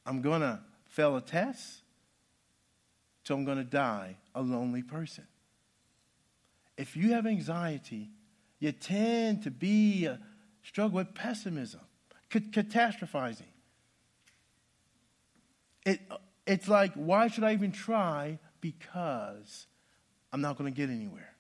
I'm 0.06 0.22
going 0.22 0.40
to 0.40 0.60
fail 0.86 1.16
a 1.16 1.20
test 1.20 1.82
to 3.24 3.34
I'm 3.34 3.44
going 3.44 3.58
to 3.58 3.64
die 3.64 4.16
a 4.34 4.42
lonely 4.42 4.82
person. 4.82 5.26
If 6.76 6.96
you 6.96 7.12
have 7.12 7.26
anxiety, 7.26 8.10
you 8.58 8.72
tend 8.72 9.42
to 9.44 9.50
be 9.50 10.06
a, 10.06 10.18
struggle 10.64 10.96
with 10.96 11.14
pessimism, 11.14 11.80
catastrophizing. 12.30 13.42
It, 15.86 16.00
it's 16.46 16.66
like, 16.68 16.92
why 16.94 17.28
should 17.28 17.44
I 17.44 17.52
even 17.52 17.70
try? 17.70 18.38
Because 18.60 19.66
I'm 20.32 20.40
not 20.40 20.58
going 20.58 20.72
to 20.72 20.76
get 20.76 20.90
anywhere. 20.90 21.34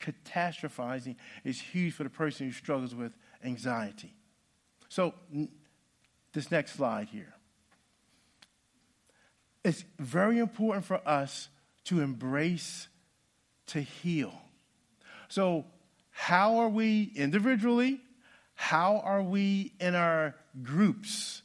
Catastrophizing 0.00 1.16
is 1.44 1.60
huge 1.60 1.94
for 1.94 2.04
the 2.04 2.10
person 2.10 2.46
who 2.46 2.52
struggles 2.52 2.94
with 2.94 3.12
anxiety. 3.44 4.14
So, 4.88 5.14
this 6.32 6.50
next 6.50 6.72
slide 6.72 7.08
here. 7.08 7.34
It's 9.64 9.84
very 9.98 10.38
important 10.38 10.84
for 10.84 11.00
us 11.06 11.48
to 11.84 12.00
embrace, 12.00 12.88
to 13.68 13.80
heal. 13.80 14.34
So, 15.28 15.66
how 16.10 16.56
are 16.56 16.68
we 16.68 17.12
individually? 17.14 18.00
How 18.54 18.98
are 19.04 19.22
we 19.22 19.72
in 19.80 19.94
our 19.94 20.34
groups? 20.62 21.42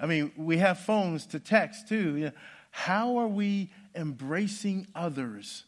I 0.00 0.06
mean, 0.06 0.32
we 0.36 0.58
have 0.58 0.78
phones 0.80 1.26
to 1.26 1.40
text 1.40 1.88
too. 1.88 2.30
How 2.70 3.18
are 3.18 3.28
we 3.28 3.70
embracing 3.94 4.86
others 4.94 5.64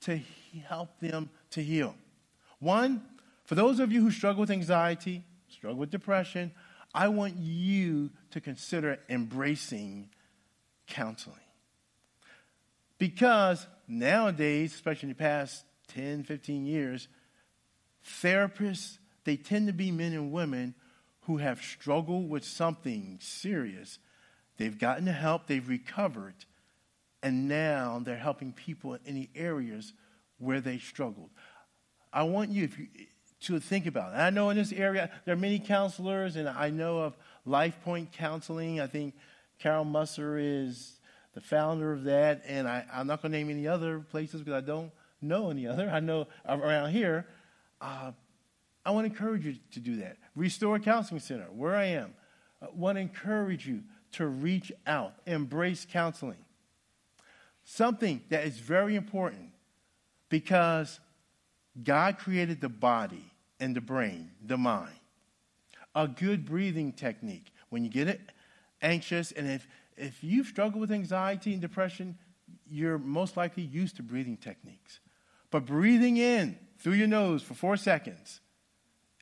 to 0.00 0.20
help 0.66 0.98
them 1.00 1.30
to 1.50 1.62
heal? 1.62 1.94
One, 2.58 3.02
for 3.44 3.54
those 3.54 3.80
of 3.80 3.92
you 3.92 4.00
who 4.02 4.10
struggle 4.10 4.40
with 4.40 4.50
anxiety, 4.50 5.22
struggle 5.48 5.78
with 5.78 5.90
depression, 5.90 6.52
I 6.94 7.08
want 7.08 7.36
you 7.36 8.10
to 8.30 8.40
consider 8.40 8.98
embracing 9.08 10.08
counseling. 10.86 11.36
Because 12.98 13.66
nowadays, 13.86 14.74
especially 14.74 15.10
in 15.10 15.14
the 15.14 15.18
past 15.18 15.64
10, 15.88 16.24
15 16.24 16.66
years, 16.66 17.08
therapists, 18.04 18.98
they 19.26 19.36
tend 19.36 19.66
to 19.66 19.72
be 19.72 19.90
men 19.90 20.12
and 20.12 20.32
women 20.32 20.74
who 21.22 21.38
have 21.38 21.60
struggled 21.60 22.30
with 22.30 22.44
something 22.44 23.18
serious. 23.20 23.98
They've 24.56 24.78
gotten 24.78 25.04
the 25.04 25.12
help, 25.12 25.48
they've 25.48 25.68
recovered, 25.68 26.36
and 27.22 27.48
now 27.48 28.00
they're 28.02 28.16
helping 28.16 28.52
people 28.52 28.94
in 28.94 29.00
any 29.04 29.28
areas 29.34 29.92
where 30.38 30.60
they 30.60 30.78
struggled. 30.78 31.30
I 32.12 32.22
want 32.22 32.50
you, 32.50 32.70
you 32.94 33.06
to 33.40 33.60
think 33.60 33.86
about 33.86 34.14
it. 34.14 34.16
I 34.16 34.30
know 34.30 34.48
in 34.50 34.56
this 34.56 34.72
area 34.72 35.10
there 35.24 35.34
are 35.34 35.38
many 35.38 35.58
counselors, 35.58 36.36
and 36.36 36.48
I 36.48 36.70
know 36.70 37.00
of 37.00 37.16
Life 37.44 37.76
Point 37.84 38.12
Counseling. 38.12 38.80
I 38.80 38.86
think 38.86 39.14
Carol 39.58 39.84
Musser 39.84 40.38
is 40.38 41.00
the 41.34 41.40
founder 41.40 41.92
of 41.92 42.04
that, 42.04 42.44
and 42.46 42.68
I, 42.68 42.84
am 42.92 43.08
not 43.08 43.22
going 43.22 43.32
to 43.32 43.38
name 43.38 43.50
any 43.50 43.66
other 43.66 43.98
places 43.98 44.40
because 44.40 44.62
I 44.62 44.64
don't 44.64 44.92
know 45.20 45.50
any 45.50 45.66
other. 45.66 45.90
I 45.90 45.98
know 45.98 46.28
around 46.48 46.92
here. 46.92 47.26
Uh, 47.80 48.12
I 48.86 48.90
want 48.90 49.04
to 49.04 49.12
encourage 49.12 49.44
you 49.44 49.56
to 49.72 49.80
do 49.80 49.96
that. 49.96 50.16
Restore 50.36 50.78
Counseling 50.78 51.20
Center, 51.20 51.46
where 51.52 51.74
I 51.74 51.86
am, 51.86 52.14
I 52.62 52.68
want 52.72 52.96
to 52.96 53.00
encourage 53.00 53.66
you 53.66 53.82
to 54.12 54.28
reach 54.28 54.70
out, 54.86 55.14
embrace 55.26 55.84
counseling. 55.90 56.38
Something 57.64 58.22
that 58.28 58.46
is 58.46 58.58
very 58.58 58.94
important 58.94 59.50
because 60.28 61.00
God 61.82 62.18
created 62.18 62.60
the 62.60 62.68
body 62.68 63.24
and 63.58 63.74
the 63.74 63.80
brain, 63.80 64.30
the 64.40 64.56
mind. 64.56 64.94
A 65.96 66.06
good 66.06 66.44
breathing 66.44 66.92
technique. 66.92 67.52
When 67.70 67.82
you 67.82 67.90
get 67.90 68.06
it 68.06 68.20
anxious, 68.82 69.32
and 69.32 69.50
if, 69.50 69.66
if 69.96 70.22
you 70.22 70.44
struggle 70.44 70.78
with 70.78 70.92
anxiety 70.92 71.52
and 71.52 71.60
depression, 71.60 72.16
you're 72.70 72.98
most 72.98 73.36
likely 73.36 73.64
used 73.64 73.96
to 73.96 74.04
breathing 74.04 74.36
techniques. 74.36 75.00
But 75.50 75.66
breathing 75.66 76.18
in 76.18 76.56
through 76.78 76.92
your 76.94 77.08
nose 77.08 77.42
for 77.42 77.54
four 77.54 77.76
seconds 77.76 78.40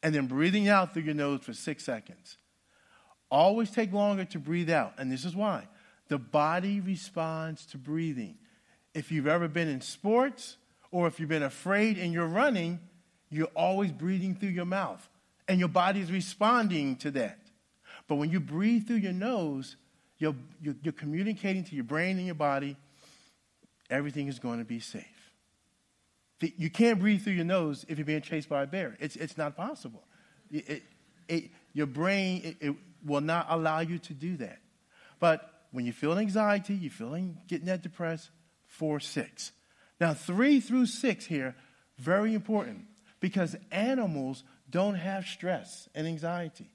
and 0.05 0.15
then 0.15 0.27
breathing 0.27 0.69
out 0.69 0.93
through 0.93 1.03
your 1.03 1.15
nose 1.15 1.41
for 1.43 1.55
six 1.55 1.83
seconds. 1.83 2.37
Always 3.31 3.71
take 3.71 3.91
longer 3.93 4.27
to 4.27 4.39
breathe 4.39 4.71
out, 4.71 4.93
and 4.99 5.11
this 5.11 5.25
is 5.25 5.35
why. 5.35 5.67
The 6.09 6.19
body 6.19 6.81
responds 6.81 7.65
to 7.67 7.79
breathing. 7.79 8.37
If 8.93 9.11
you've 9.11 9.27
ever 9.27 9.49
been 9.49 9.67
in 9.67 9.81
sports 9.81 10.59
or 10.91 11.07
if 11.09 11.19
you've 11.19 11.31
been 11.31 11.43
afraid 11.43 11.97
and 11.97 12.13
you're 12.13 12.27
running, 12.27 12.79
you're 13.31 13.49
always 13.57 13.91
breathing 13.91 14.35
through 14.35 14.51
your 14.51 14.67
mouth, 14.67 15.09
and 15.49 15.59
your 15.59 15.71
body 15.71 16.01
is 16.01 16.13
responding 16.13 16.97
to 16.97 17.11
that. 17.13 17.39
But 18.07 18.17
when 18.17 18.31
you 18.31 18.41
breathe 18.41 18.87
through 18.87 18.97
your 18.97 19.15
nose, 19.15 19.77
you're, 20.19 20.37
you're, 20.61 20.77
you're 20.83 20.93
communicating 20.93 21.65
to 21.65 21.75
your 21.75 21.85
brain 21.85 22.19
and 22.19 22.27
your 22.27 22.35
body, 22.35 22.77
everything 23.89 24.29
is 24.29 24.39
going 24.39 24.59
to 24.59 24.67
be 24.67 24.81
safe. 24.81 25.14
You 26.41 26.71
can't 26.71 26.99
breathe 26.99 27.23
through 27.23 27.35
your 27.35 27.45
nose 27.45 27.85
if 27.89 27.99
you're 27.99 28.05
being 28.05 28.21
chased 28.21 28.49
by 28.49 28.63
a 28.63 28.67
bear. 28.67 28.97
It's, 29.01 29.17
it's 29.17 29.39
not 29.39 29.57
possible. 29.57 30.05
It, 30.51 30.69
it, 30.69 30.83
it, 31.29 31.51
your 31.73 31.87
brain 31.87 32.57
it, 32.61 32.75
will 33.05 33.21
not 33.21 33.47
allow 33.49 33.81
you 33.81 33.99
to 33.99 34.15
do 34.15 34.37
that. 34.39 34.59
But 35.21 35.49
when 35.71 35.87
you 35.87 35.93
feel 35.93 36.19
anxiety, 36.19 36.75
you're 36.75 36.91
feeling 36.91 37.39
getting 37.49 37.67
that 37.67 37.83
depressed, 37.83 38.31
four, 38.67 39.01
six. 39.01 39.53
Now, 40.01 40.15
three 40.15 40.61
through 40.61 40.87
six 40.87 41.25
here, 41.25 41.55
very 41.99 42.35
important 42.35 42.87
because 43.21 43.57
animals 43.71 44.43
don't 44.69 44.97
have 44.97 45.27
stress 45.27 45.89
and 45.95 46.07
anxiety, 46.07 46.71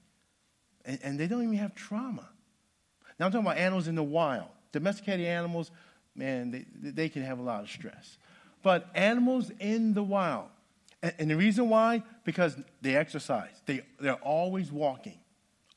and, 0.84 0.98
and 1.02 1.20
they 1.20 1.26
don't 1.26 1.42
even 1.42 1.56
have 1.56 1.74
trauma. 1.74 2.28
Now, 3.18 3.26
I'm 3.26 3.32
talking 3.32 3.46
about 3.46 3.58
animals 3.58 3.88
in 3.88 3.94
the 3.94 4.02
wild. 4.02 4.48
Domesticated 4.72 5.26
animals, 5.26 5.70
man, 6.14 6.50
they, 6.50 6.90
they 6.90 7.08
can 7.08 7.22
have 7.22 7.38
a 7.38 7.42
lot 7.42 7.62
of 7.62 7.70
stress 7.70 8.16
but 8.62 8.88
animals 8.94 9.50
in 9.58 9.94
the 9.94 10.02
wild. 10.02 10.48
And, 11.02 11.14
and 11.18 11.30
the 11.30 11.36
reason 11.36 11.68
why? 11.68 12.02
Because 12.24 12.56
they 12.82 12.96
exercise. 12.96 13.62
They, 13.66 13.82
they're 13.98 14.14
always 14.14 14.70
walking. 14.70 15.18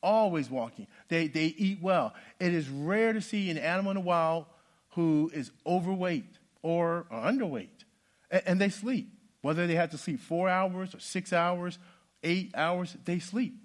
Always 0.02 0.50
walking. 0.50 0.88
They, 1.08 1.28
they 1.28 1.46
eat 1.46 1.80
well. 1.82 2.13
It 2.39 2.54
is 2.54 2.69
rare 2.69 3.13
to 3.13 3.22
see 3.22 3.50
an 3.50 3.58
animal 3.58 3.91
in 3.91 3.96
the 3.96 4.02
wild 4.02 4.46
who 4.91 5.32
is 5.34 5.52
overweight 5.65 6.38
or, 6.62 7.06
or 7.10 7.19
underweight. 7.19 7.86
And, 8.30 8.43
and 8.46 8.62
they 8.62 8.69
sleep. 8.69 9.10
Whether 9.41 9.67
they 9.67 9.76
have 9.76 9.91
to 9.91 9.98
sleep 9.98 10.22
four 10.22 10.50
hours 10.50 10.96
or 10.96 11.00
six 11.00 11.34
hours, 11.34 11.78
eight 12.24 12.52
hours, 12.56 12.96
they 13.06 13.19
sleep 13.19 13.56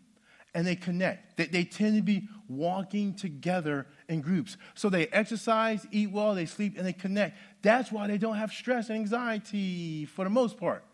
and 0.54 0.66
they 0.66 0.76
connect. 0.76 1.36
They, 1.36 1.46
they, 1.46 1.64
tend 1.64 1.96
to 1.96 2.02
be 2.02 2.28
walking 2.48 3.14
together 3.14 3.86
in 4.08 4.20
groups. 4.20 4.56
So 4.74 4.88
they 4.88 5.06
exercise, 5.08 5.86
eat 5.90 6.10
well, 6.10 6.34
they 6.34 6.46
sleep, 6.46 6.76
and 6.76 6.86
they 6.86 6.92
connect. 6.92 7.36
That's 7.62 7.92
why 7.92 8.06
they 8.06 8.18
don't 8.18 8.36
have 8.36 8.52
stress 8.52 8.88
and 8.88 8.98
anxiety 8.98 10.06
for 10.06 10.24
the 10.24 10.30
most 10.30 10.58
part. 10.58 10.84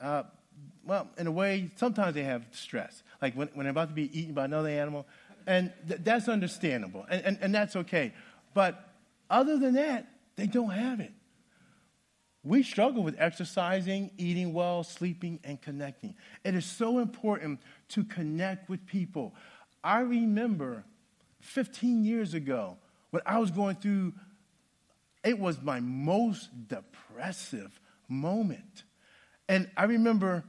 Uh, 0.00 0.24
well, 0.84 1.08
in 1.18 1.26
a 1.26 1.32
way, 1.32 1.70
sometimes 1.76 2.14
they 2.14 2.24
have 2.24 2.44
stress, 2.50 3.02
like 3.20 3.34
when, 3.34 3.48
when 3.54 3.64
they're 3.64 3.70
about 3.70 3.88
to 3.88 3.94
be 3.94 4.18
eaten 4.18 4.34
by 4.34 4.44
another 4.44 4.68
animal, 4.68 5.06
and 5.46 5.72
th- 5.88 6.00
that's 6.02 6.28
understandable, 6.28 7.06
and, 7.08 7.24
and, 7.24 7.38
and 7.40 7.54
that's 7.54 7.76
okay. 7.76 8.12
But 8.54 8.88
other 9.30 9.58
than 9.58 9.74
that, 9.74 10.06
they 10.36 10.46
don't 10.46 10.70
have 10.70 11.00
it. 11.00 11.12
We 12.44 12.62
struggle 12.62 13.02
with 13.02 13.16
exercising, 13.18 14.12
eating 14.18 14.52
well, 14.52 14.84
sleeping, 14.84 15.40
and 15.42 15.60
connecting. 15.60 16.14
It 16.44 16.54
is 16.54 16.64
so 16.64 17.00
important 17.00 17.60
to 17.88 18.04
connect 18.04 18.68
with 18.68 18.86
people. 18.86 19.34
I 19.82 20.00
remember 20.00 20.84
15 21.46 22.04
years 22.04 22.34
ago 22.34 22.76
when 23.10 23.22
I 23.24 23.38
was 23.38 23.50
going 23.50 23.76
through 23.76 24.12
it 25.26 25.40
was 25.40 25.60
my 25.60 25.80
most 25.80 26.50
depressive 26.68 27.80
moment. 28.08 28.84
And 29.48 29.68
I 29.76 29.84
remember, 29.84 30.44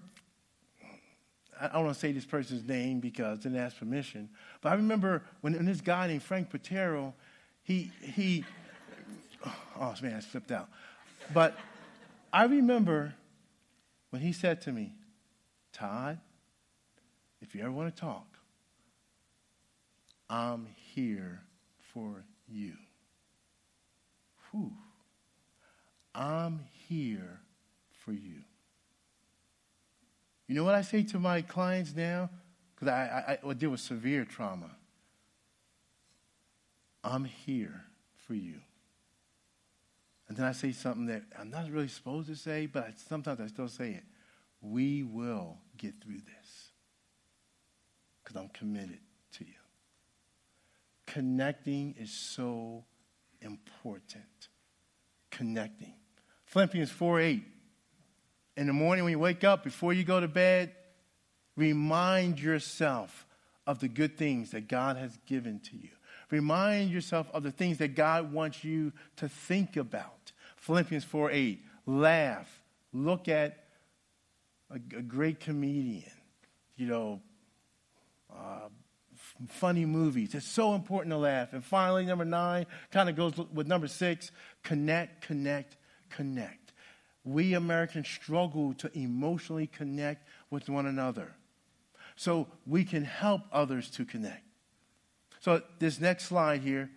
I 1.60 1.70
don't 1.70 1.86
want 1.86 1.96
to 1.96 2.00
say 2.00 2.12
this 2.12 2.26
person's 2.26 2.64
name 2.64 3.00
because 3.00 3.40
I 3.40 3.42
didn't 3.42 3.58
ask 3.58 3.78
permission, 3.78 4.30
but 4.62 4.72
I 4.72 4.76
remember 4.76 5.24
when, 5.42 5.54
when 5.54 5.66
this 5.66 5.82
guy 5.82 6.06
named 6.08 6.22
Frank 6.22 6.52
Patero, 6.52 7.14
he, 7.64 7.92
he, 8.04 8.46
oh 9.80 9.96
man, 10.00 10.16
I 10.16 10.20
slipped 10.20 10.52
out. 10.52 10.70
But 11.34 11.58
I 12.32 12.46
remember 12.46 13.16
when 14.12 14.22
he 14.22 14.32
said 14.32 14.62
to 14.62 14.72
me, 14.72 14.94
Todd, 15.74 16.20
if 17.42 17.56
you 17.56 17.62
ever 17.62 17.72
want 17.72 17.96
to 17.96 18.00
talk, 18.00 18.28
I'm 20.30 20.68
here 20.98 21.44
for 21.94 22.26
you. 22.48 22.74
Whew. 24.50 24.72
I'm 26.16 26.62
here 26.90 27.40
for 28.04 28.14
you. 28.14 28.42
You 30.48 30.56
know 30.56 30.64
what 30.64 30.74
I 30.74 30.82
say 30.82 31.04
to 31.04 31.20
my 31.20 31.44
clients 31.44 31.96
now? 31.96 32.32
Because 32.74 32.88
I, 32.88 33.38
I, 33.44 33.48
I 33.48 33.54
deal 33.54 33.70
with 33.70 33.80
severe 33.80 34.26
trauma. 34.26 34.72
I'm 37.04 37.26
here 37.26 37.84
for 38.26 38.34
you. 38.34 38.56
And 40.28 40.36
then 40.36 40.48
I 40.48 40.52
say 40.52 40.72
something 40.72 41.06
that 41.06 41.22
I'm 41.38 41.52
not 41.52 41.70
really 41.70 41.90
supposed 41.90 42.28
to 42.30 42.36
say, 42.36 42.66
but 42.66 42.86
I, 42.86 42.94
sometimes 43.08 43.40
I 43.40 43.46
still 43.48 43.68
say 43.68 43.92
it. 43.92 44.04
We 44.62 45.04
will 45.04 45.60
get 45.78 46.02
through 46.04 46.22
this 46.22 46.72
because 48.24 48.36
I'm 48.36 48.50
committed. 48.50 48.98
Connecting 51.08 51.96
is 51.98 52.12
so 52.12 52.86
important. 53.42 54.24
Connecting. 55.32 55.94
Philippians 56.46 56.92
4 56.92 57.20
8. 57.20 57.44
In 58.58 58.68
the 58.68 58.74
morning 58.74 59.04
when 59.04 59.12
you 59.12 59.20
wake 59.20 59.44
up, 59.44 59.64
before 59.64 59.94
you 59.94 60.04
go 60.04 60.20
to 60.20 60.28
bed, 60.28 60.74
Remind 61.58 62.40
yourself 62.40 63.26
of 63.66 63.80
the 63.80 63.88
good 63.90 64.16
things 64.16 64.52
that 64.52 64.70
God 64.70 64.96
has 64.96 65.18
given 65.26 65.60
to 65.62 65.76
you. 65.76 65.90
Remind 66.30 66.92
yourself 66.92 67.28
of 67.34 67.42
the 67.42 67.52
things 67.52 67.80
that 67.80 67.96
God 67.96 68.32
wants 68.32 68.64
you 68.64 68.94
to 69.18 69.28
think 69.28 69.76
about. 69.76 70.32
Philippians 70.58 71.04
4 71.04 71.32
8. 71.32 71.60
Laugh. 71.88 72.62
Look 72.94 73.28
at 73.28 73.64
a, 74.70 74.76
a 74.76 75.02
great 75.02 75.40
comedian. 75.40 76.12
You 76.76 76.88
know, 76.88 77.22
uh, 78.32 78.70
funny 79.50 79.86
movies. 79.86 80.34
It's 80.34 80.48
so 80.48 80.74
important 80.74 81.12
to 81.12 81.18
laugh. 81.18 81.54
And 81.54 81.64
finally, 81.64 82.06
number 82.06 82.26
nine 82.26 82.66
kind 82.92 83.10
of 83.10 83.16
goes 83.16 83.34
with 83.54 83.68
number 83.68 83.88
six 83.88 84.32
connect, 84.64 85.22
connect, 85.26 85.78
connect. 86.10 86.74
We 87.24 87.54
Americans 87.54 88.08
struggle 88.08 88.74
to 88.76 88.98
emotionally 88.98 89.68
connect 89.68 90.28
with 90.50 90.70
one 90.70 90.86
another. 90.86 91.36
So 92.16 92.48
we 92.66 92.84
can 92.84 93.04
help 93.04 93.42
others 93.52 93.90
to 93.92 94.06
connect. 94.06 94.44
So, 95.40 95.62
this 95.80 96.00
next 96.02 96.26
slide 96.26 96.62
here 96.62 96.90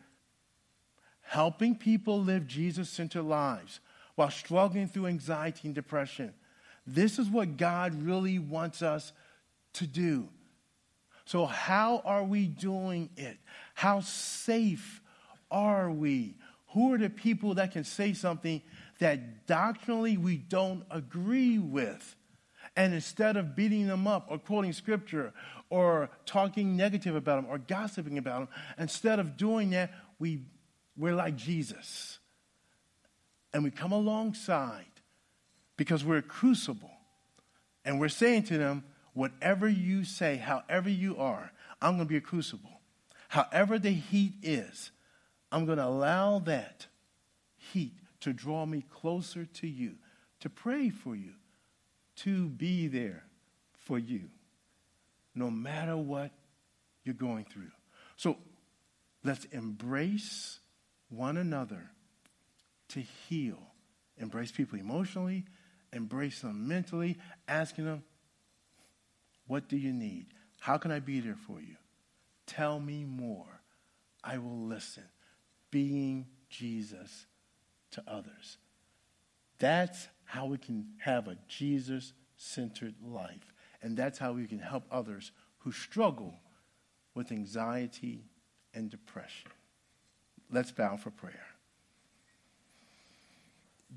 helping 1.21 1.77
people 1.77 2.21
live 2.21 2.47
Jesus 2.47 2.89
centered 2.89 3.23
lives 3.23 3.79
while 4.17 4.31
struggling 4.31 4.89
through 4.89 5.07
anxiety 5.07 5.69
and 5.69 5.75
depression. 5.75 6.35
This 6.87 7.19
is 7.19 7.29
what 7.29 7.57
God 7.57 8.03
really 8.03 8.39
wants 8.39 8.83
us 8.83 9.13
to 9.75 9.87
do. 9.87 10.29
So, 11.31 11.47
how 11.47 12.03
are 12.05 12.25
we 12.25 12.49
doing 12.49 13.09
it? 13.17 13.39
How 13.75 14.01
safe 14.01 15.01
are 15.49 15.89
we? 15.89 16.35
Who 16.71 16.93
are 16.93 16.99
the 16.99 17.09
people 17.09 17.55
that 17.55 17.71
can 17.71 17.85
say 17.85 18.15
something 18.15 18.61
that 18.99 19.47
doctrinally 19.47 20.17
we 20.17 20.39
don't 20.39 20.83
agree 20.91 21.57
with? 21.61 22.17
And 22.75 22.93
instead 22.93 23.37
of 23.37 23.55
beating 23.55 23.87
them 23.87 24.09
up 24.09 24.27
or 24.29 24.39
quoting 24.39 24.73
scripture 24.73 25.33
or 25.69 26.11
talking 26.27 26.77
negative 26.77 27.15
about 27.15 27.45
them 27.45 27.47
or 27.49 27.59
gossiping 27.59 28.19
about 28.19 28.41
them, 28.41 28.49
instead 28.77 29.21
of 29.21 29.37
doing 29.37 29.71
that, 29.71 29.93
we, 30.19 30.41
we're 30.97 31.15
like 31.15 31.37
Jesus. 31.37 32.19
And 33.55 33.63
we 33.63 33.71
come 33.71 33.93
alongside 33.93 34.85
because 35.77 36.05
we're 36.05 36.17
a 36.17 36.23
crucible. 36.23 36.91
And 37.85 38.01
we're 38.01 38.09
saying 38.09 38.43
to 38.47 38.59
them, 38.59 38.83
whatever 39.15 39.69
you 39.69 40.05
say, 40.05 40.37
however 40.37 40.89
you 40.89 41.17
are, 41.17 41.53
I'm 41.81 41.97
going 41.97 42.07
to 42.07 42.11
be 42.11 42.17
a 42.17 42.21
crucible. 42.21 42.81
However 43.29 43.79
the 43.79 43.91
heat 43.93 44.35
is, 44.43 44.91
I'm 45.53 45.67
going 45.67 45.79
to 45.79 45.87
allow 45.87 46.39
that 46.41 46.87
heat 47.57 47.95
to 48.21 48.33
draw 48.33 48.67
me 48.67 48.85
closer 48.91 49.45
to 49.45 49.67
you, 49.67 49.95
to 50.41 50.49
pray 50.51 50.91
for 50.91 51.15
you, 51.15 51.33
to 52.17 52.49
be 52.49 52.87
there 52.87 53.25
for 53.79 53.99
you, 53.99 54.31
no 55.35 55.51
matter 55.51 55.97
what 55.97 56.33
you're 57.05 57.15
going 57.15 57.45
through. 57.45 57.71
So 58.17 58.37
let's 59.25 59.45
embrace 59.47 60.59
one 61.09 61.37
another 61.37 61.91
to 62.89 63.01
heal. 63.01 63.59
Embrace 64.19 64.53
people 64.53 64.79
emotionally, 64.79 65.47
embrace 65.93 66.41
them 66.41 66.69
mentally, 66.69 67.17
asking 67.49 67.87
them, 67.87 68.03
What 69.51 69.69
do 69.69 69.77
you 69.77 69.93
need? 69.93 70.27
How 70.61 70.79
can 70.79 70.93
I 70.93 71.01
be 71.01 71.19
there 71.19 71.35
for 71.35 71.61
you? 71.61 71.75
Tell 72.47 72.79
me 72.79 73.05
more. 73.05 73.63
I 74.23 74.39
will 74.39 74.67
listen. 74.69 75.03
Being 75.73 76.29
Jesus 76.49 77.27
to 77.91 78.05
others. 78.07 78.59
That's 79.59 80.07
how 80.23 80.47
we 80.47 80.57
can 80.57 80.91
have 80.99 81.27
a 81.27 81.37
Jesus 81.49 82.13
centered 82.37 82.95
life. 83.05 83.53
And 83.83 83.97
that's 83.97 84.21
how 84.21 84.35
we 84.35 84.47
can 84.47 84.61
help 84.61 84.85
others 84.89 85.33
who 85.59 85.73
struggle 85.73 86.35
with 87.17 87.33
anxiety 87.33 88.27
and 88.73 88.89
depression. 88.89 89.51
Let's 90.49 90.71
bow 90.71 90.97
for 90.97 91.11
prayer. 91.11 91.47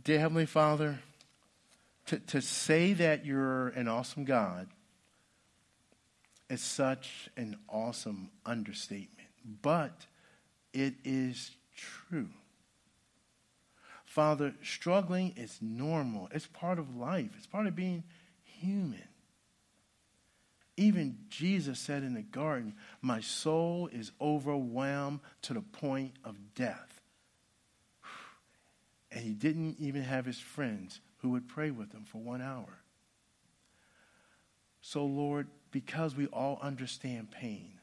Dear 0.03 0.17
Heavenly 0.17 0.47
Father, 0.47 0.97
to, 2.07 2.17
to 2.17 2.41
say 2.41 2.93
that 2.93 3.23
you're 3.23 3.67
an 3.67 3.87
awesome 3.87 4.25
God 4.25 4.67
is 6.53 6.61
such 6.61 7.29
an 7.35 7.57
awesome 7.67 8.29
understatement, 8.45 9.27
but 9.61 10.05
it 10.71 10.93
is 11.03 11.51
true. 11.75 12.29
Father, 14.05 14.53
struggling 14.61 15.33
is 15.35 15.57
normal. 15.61 16.29
It's 16.31 16.45
part 16.45 16.77
of 16.77 16.95
life, 16.95 17.31
it's 17.35 17.47
part 17.47 17.65
of 17.65 17.75
being 17.75 18.03
human. 18.43 19.03
Even 20.77 21.17
Jesus 21.29 21.79
said 21.79 22.03
in 22.03 22.13
the 22.13 22.21
garden, 22.21 22.75
My 23.01 23.19
soul 23.19 23.89
is 23.91 24.11
overwhelmed 24.21 25.19
to 25.43 25.53
the 25.53 25.61
point 25.61 26.13
of 26.23 26.37
death. 26.55 27.01
And 29.11 29.23
he 29.23 29.33
didn't 29.33 29.75
even 29.79 30.01
have 30.01 30.25
his 30.25 30.39
friends 30.39 30.99
who 31.17 31.29
would 31.29 31.47
pray 31.47 31.69
with 31.69 31.91
him 31.91 32.03
for 32.03 32.17
one 32.17 32.41
hour. 32.41 32.79
So, 34.81 35.05
Lord, 35.05 35.47
because 35.73 36.15
we 36.15 36.27
all 36.27 36.59
understand 36.61 37.31
pain, 37.31 37.79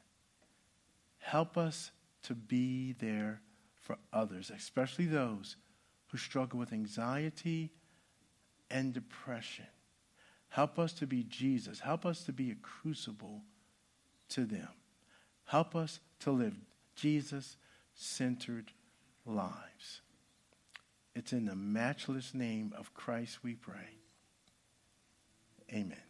help 1.18 1.58
us 1.58 1.90
to 2.22 2.34
be 2.34 2.94
there 3.00 3.42
for 3.74 3.98
others, 4.12 4.50
especially 4.54 5.06
those 5.06 5.56
who 6.06 6.16
struggle 6.16 6.58
with 6.58 6.72
anxiety 6.72 7.72
and 8.70 8.94
depression. 8.94 9.66
Help 10.50 10.78
us 10.78 10.92
to 10.92 11.06
be 11.06 11.24
Jesus. 11.24 11.80
Help 11.80 12.06
us 12.06 12.24
to 12.24 12.32
be 12.32 12.52
a 12.52 12.56
crucible 12.56 13.42
to 14.28 14.44
them. 14.44 14.68
Help 15.46 15.74
us 15.74 15.98
to 16.20 16.30
live 16.30 16.54
Jesus 16.94 17.56
centered 17.94 18.70
lives. 19.26 20.00
It's 21.16 21.32
in 21.32 21.46
the 21.46 21.56
matchless 21.56 22.34
name 22.34 22.72
of 22.78 22.94
Christ 22.94 23.42
we 23.42 23.54
pray. 23.54 23.98
Amen. 25.72 26.09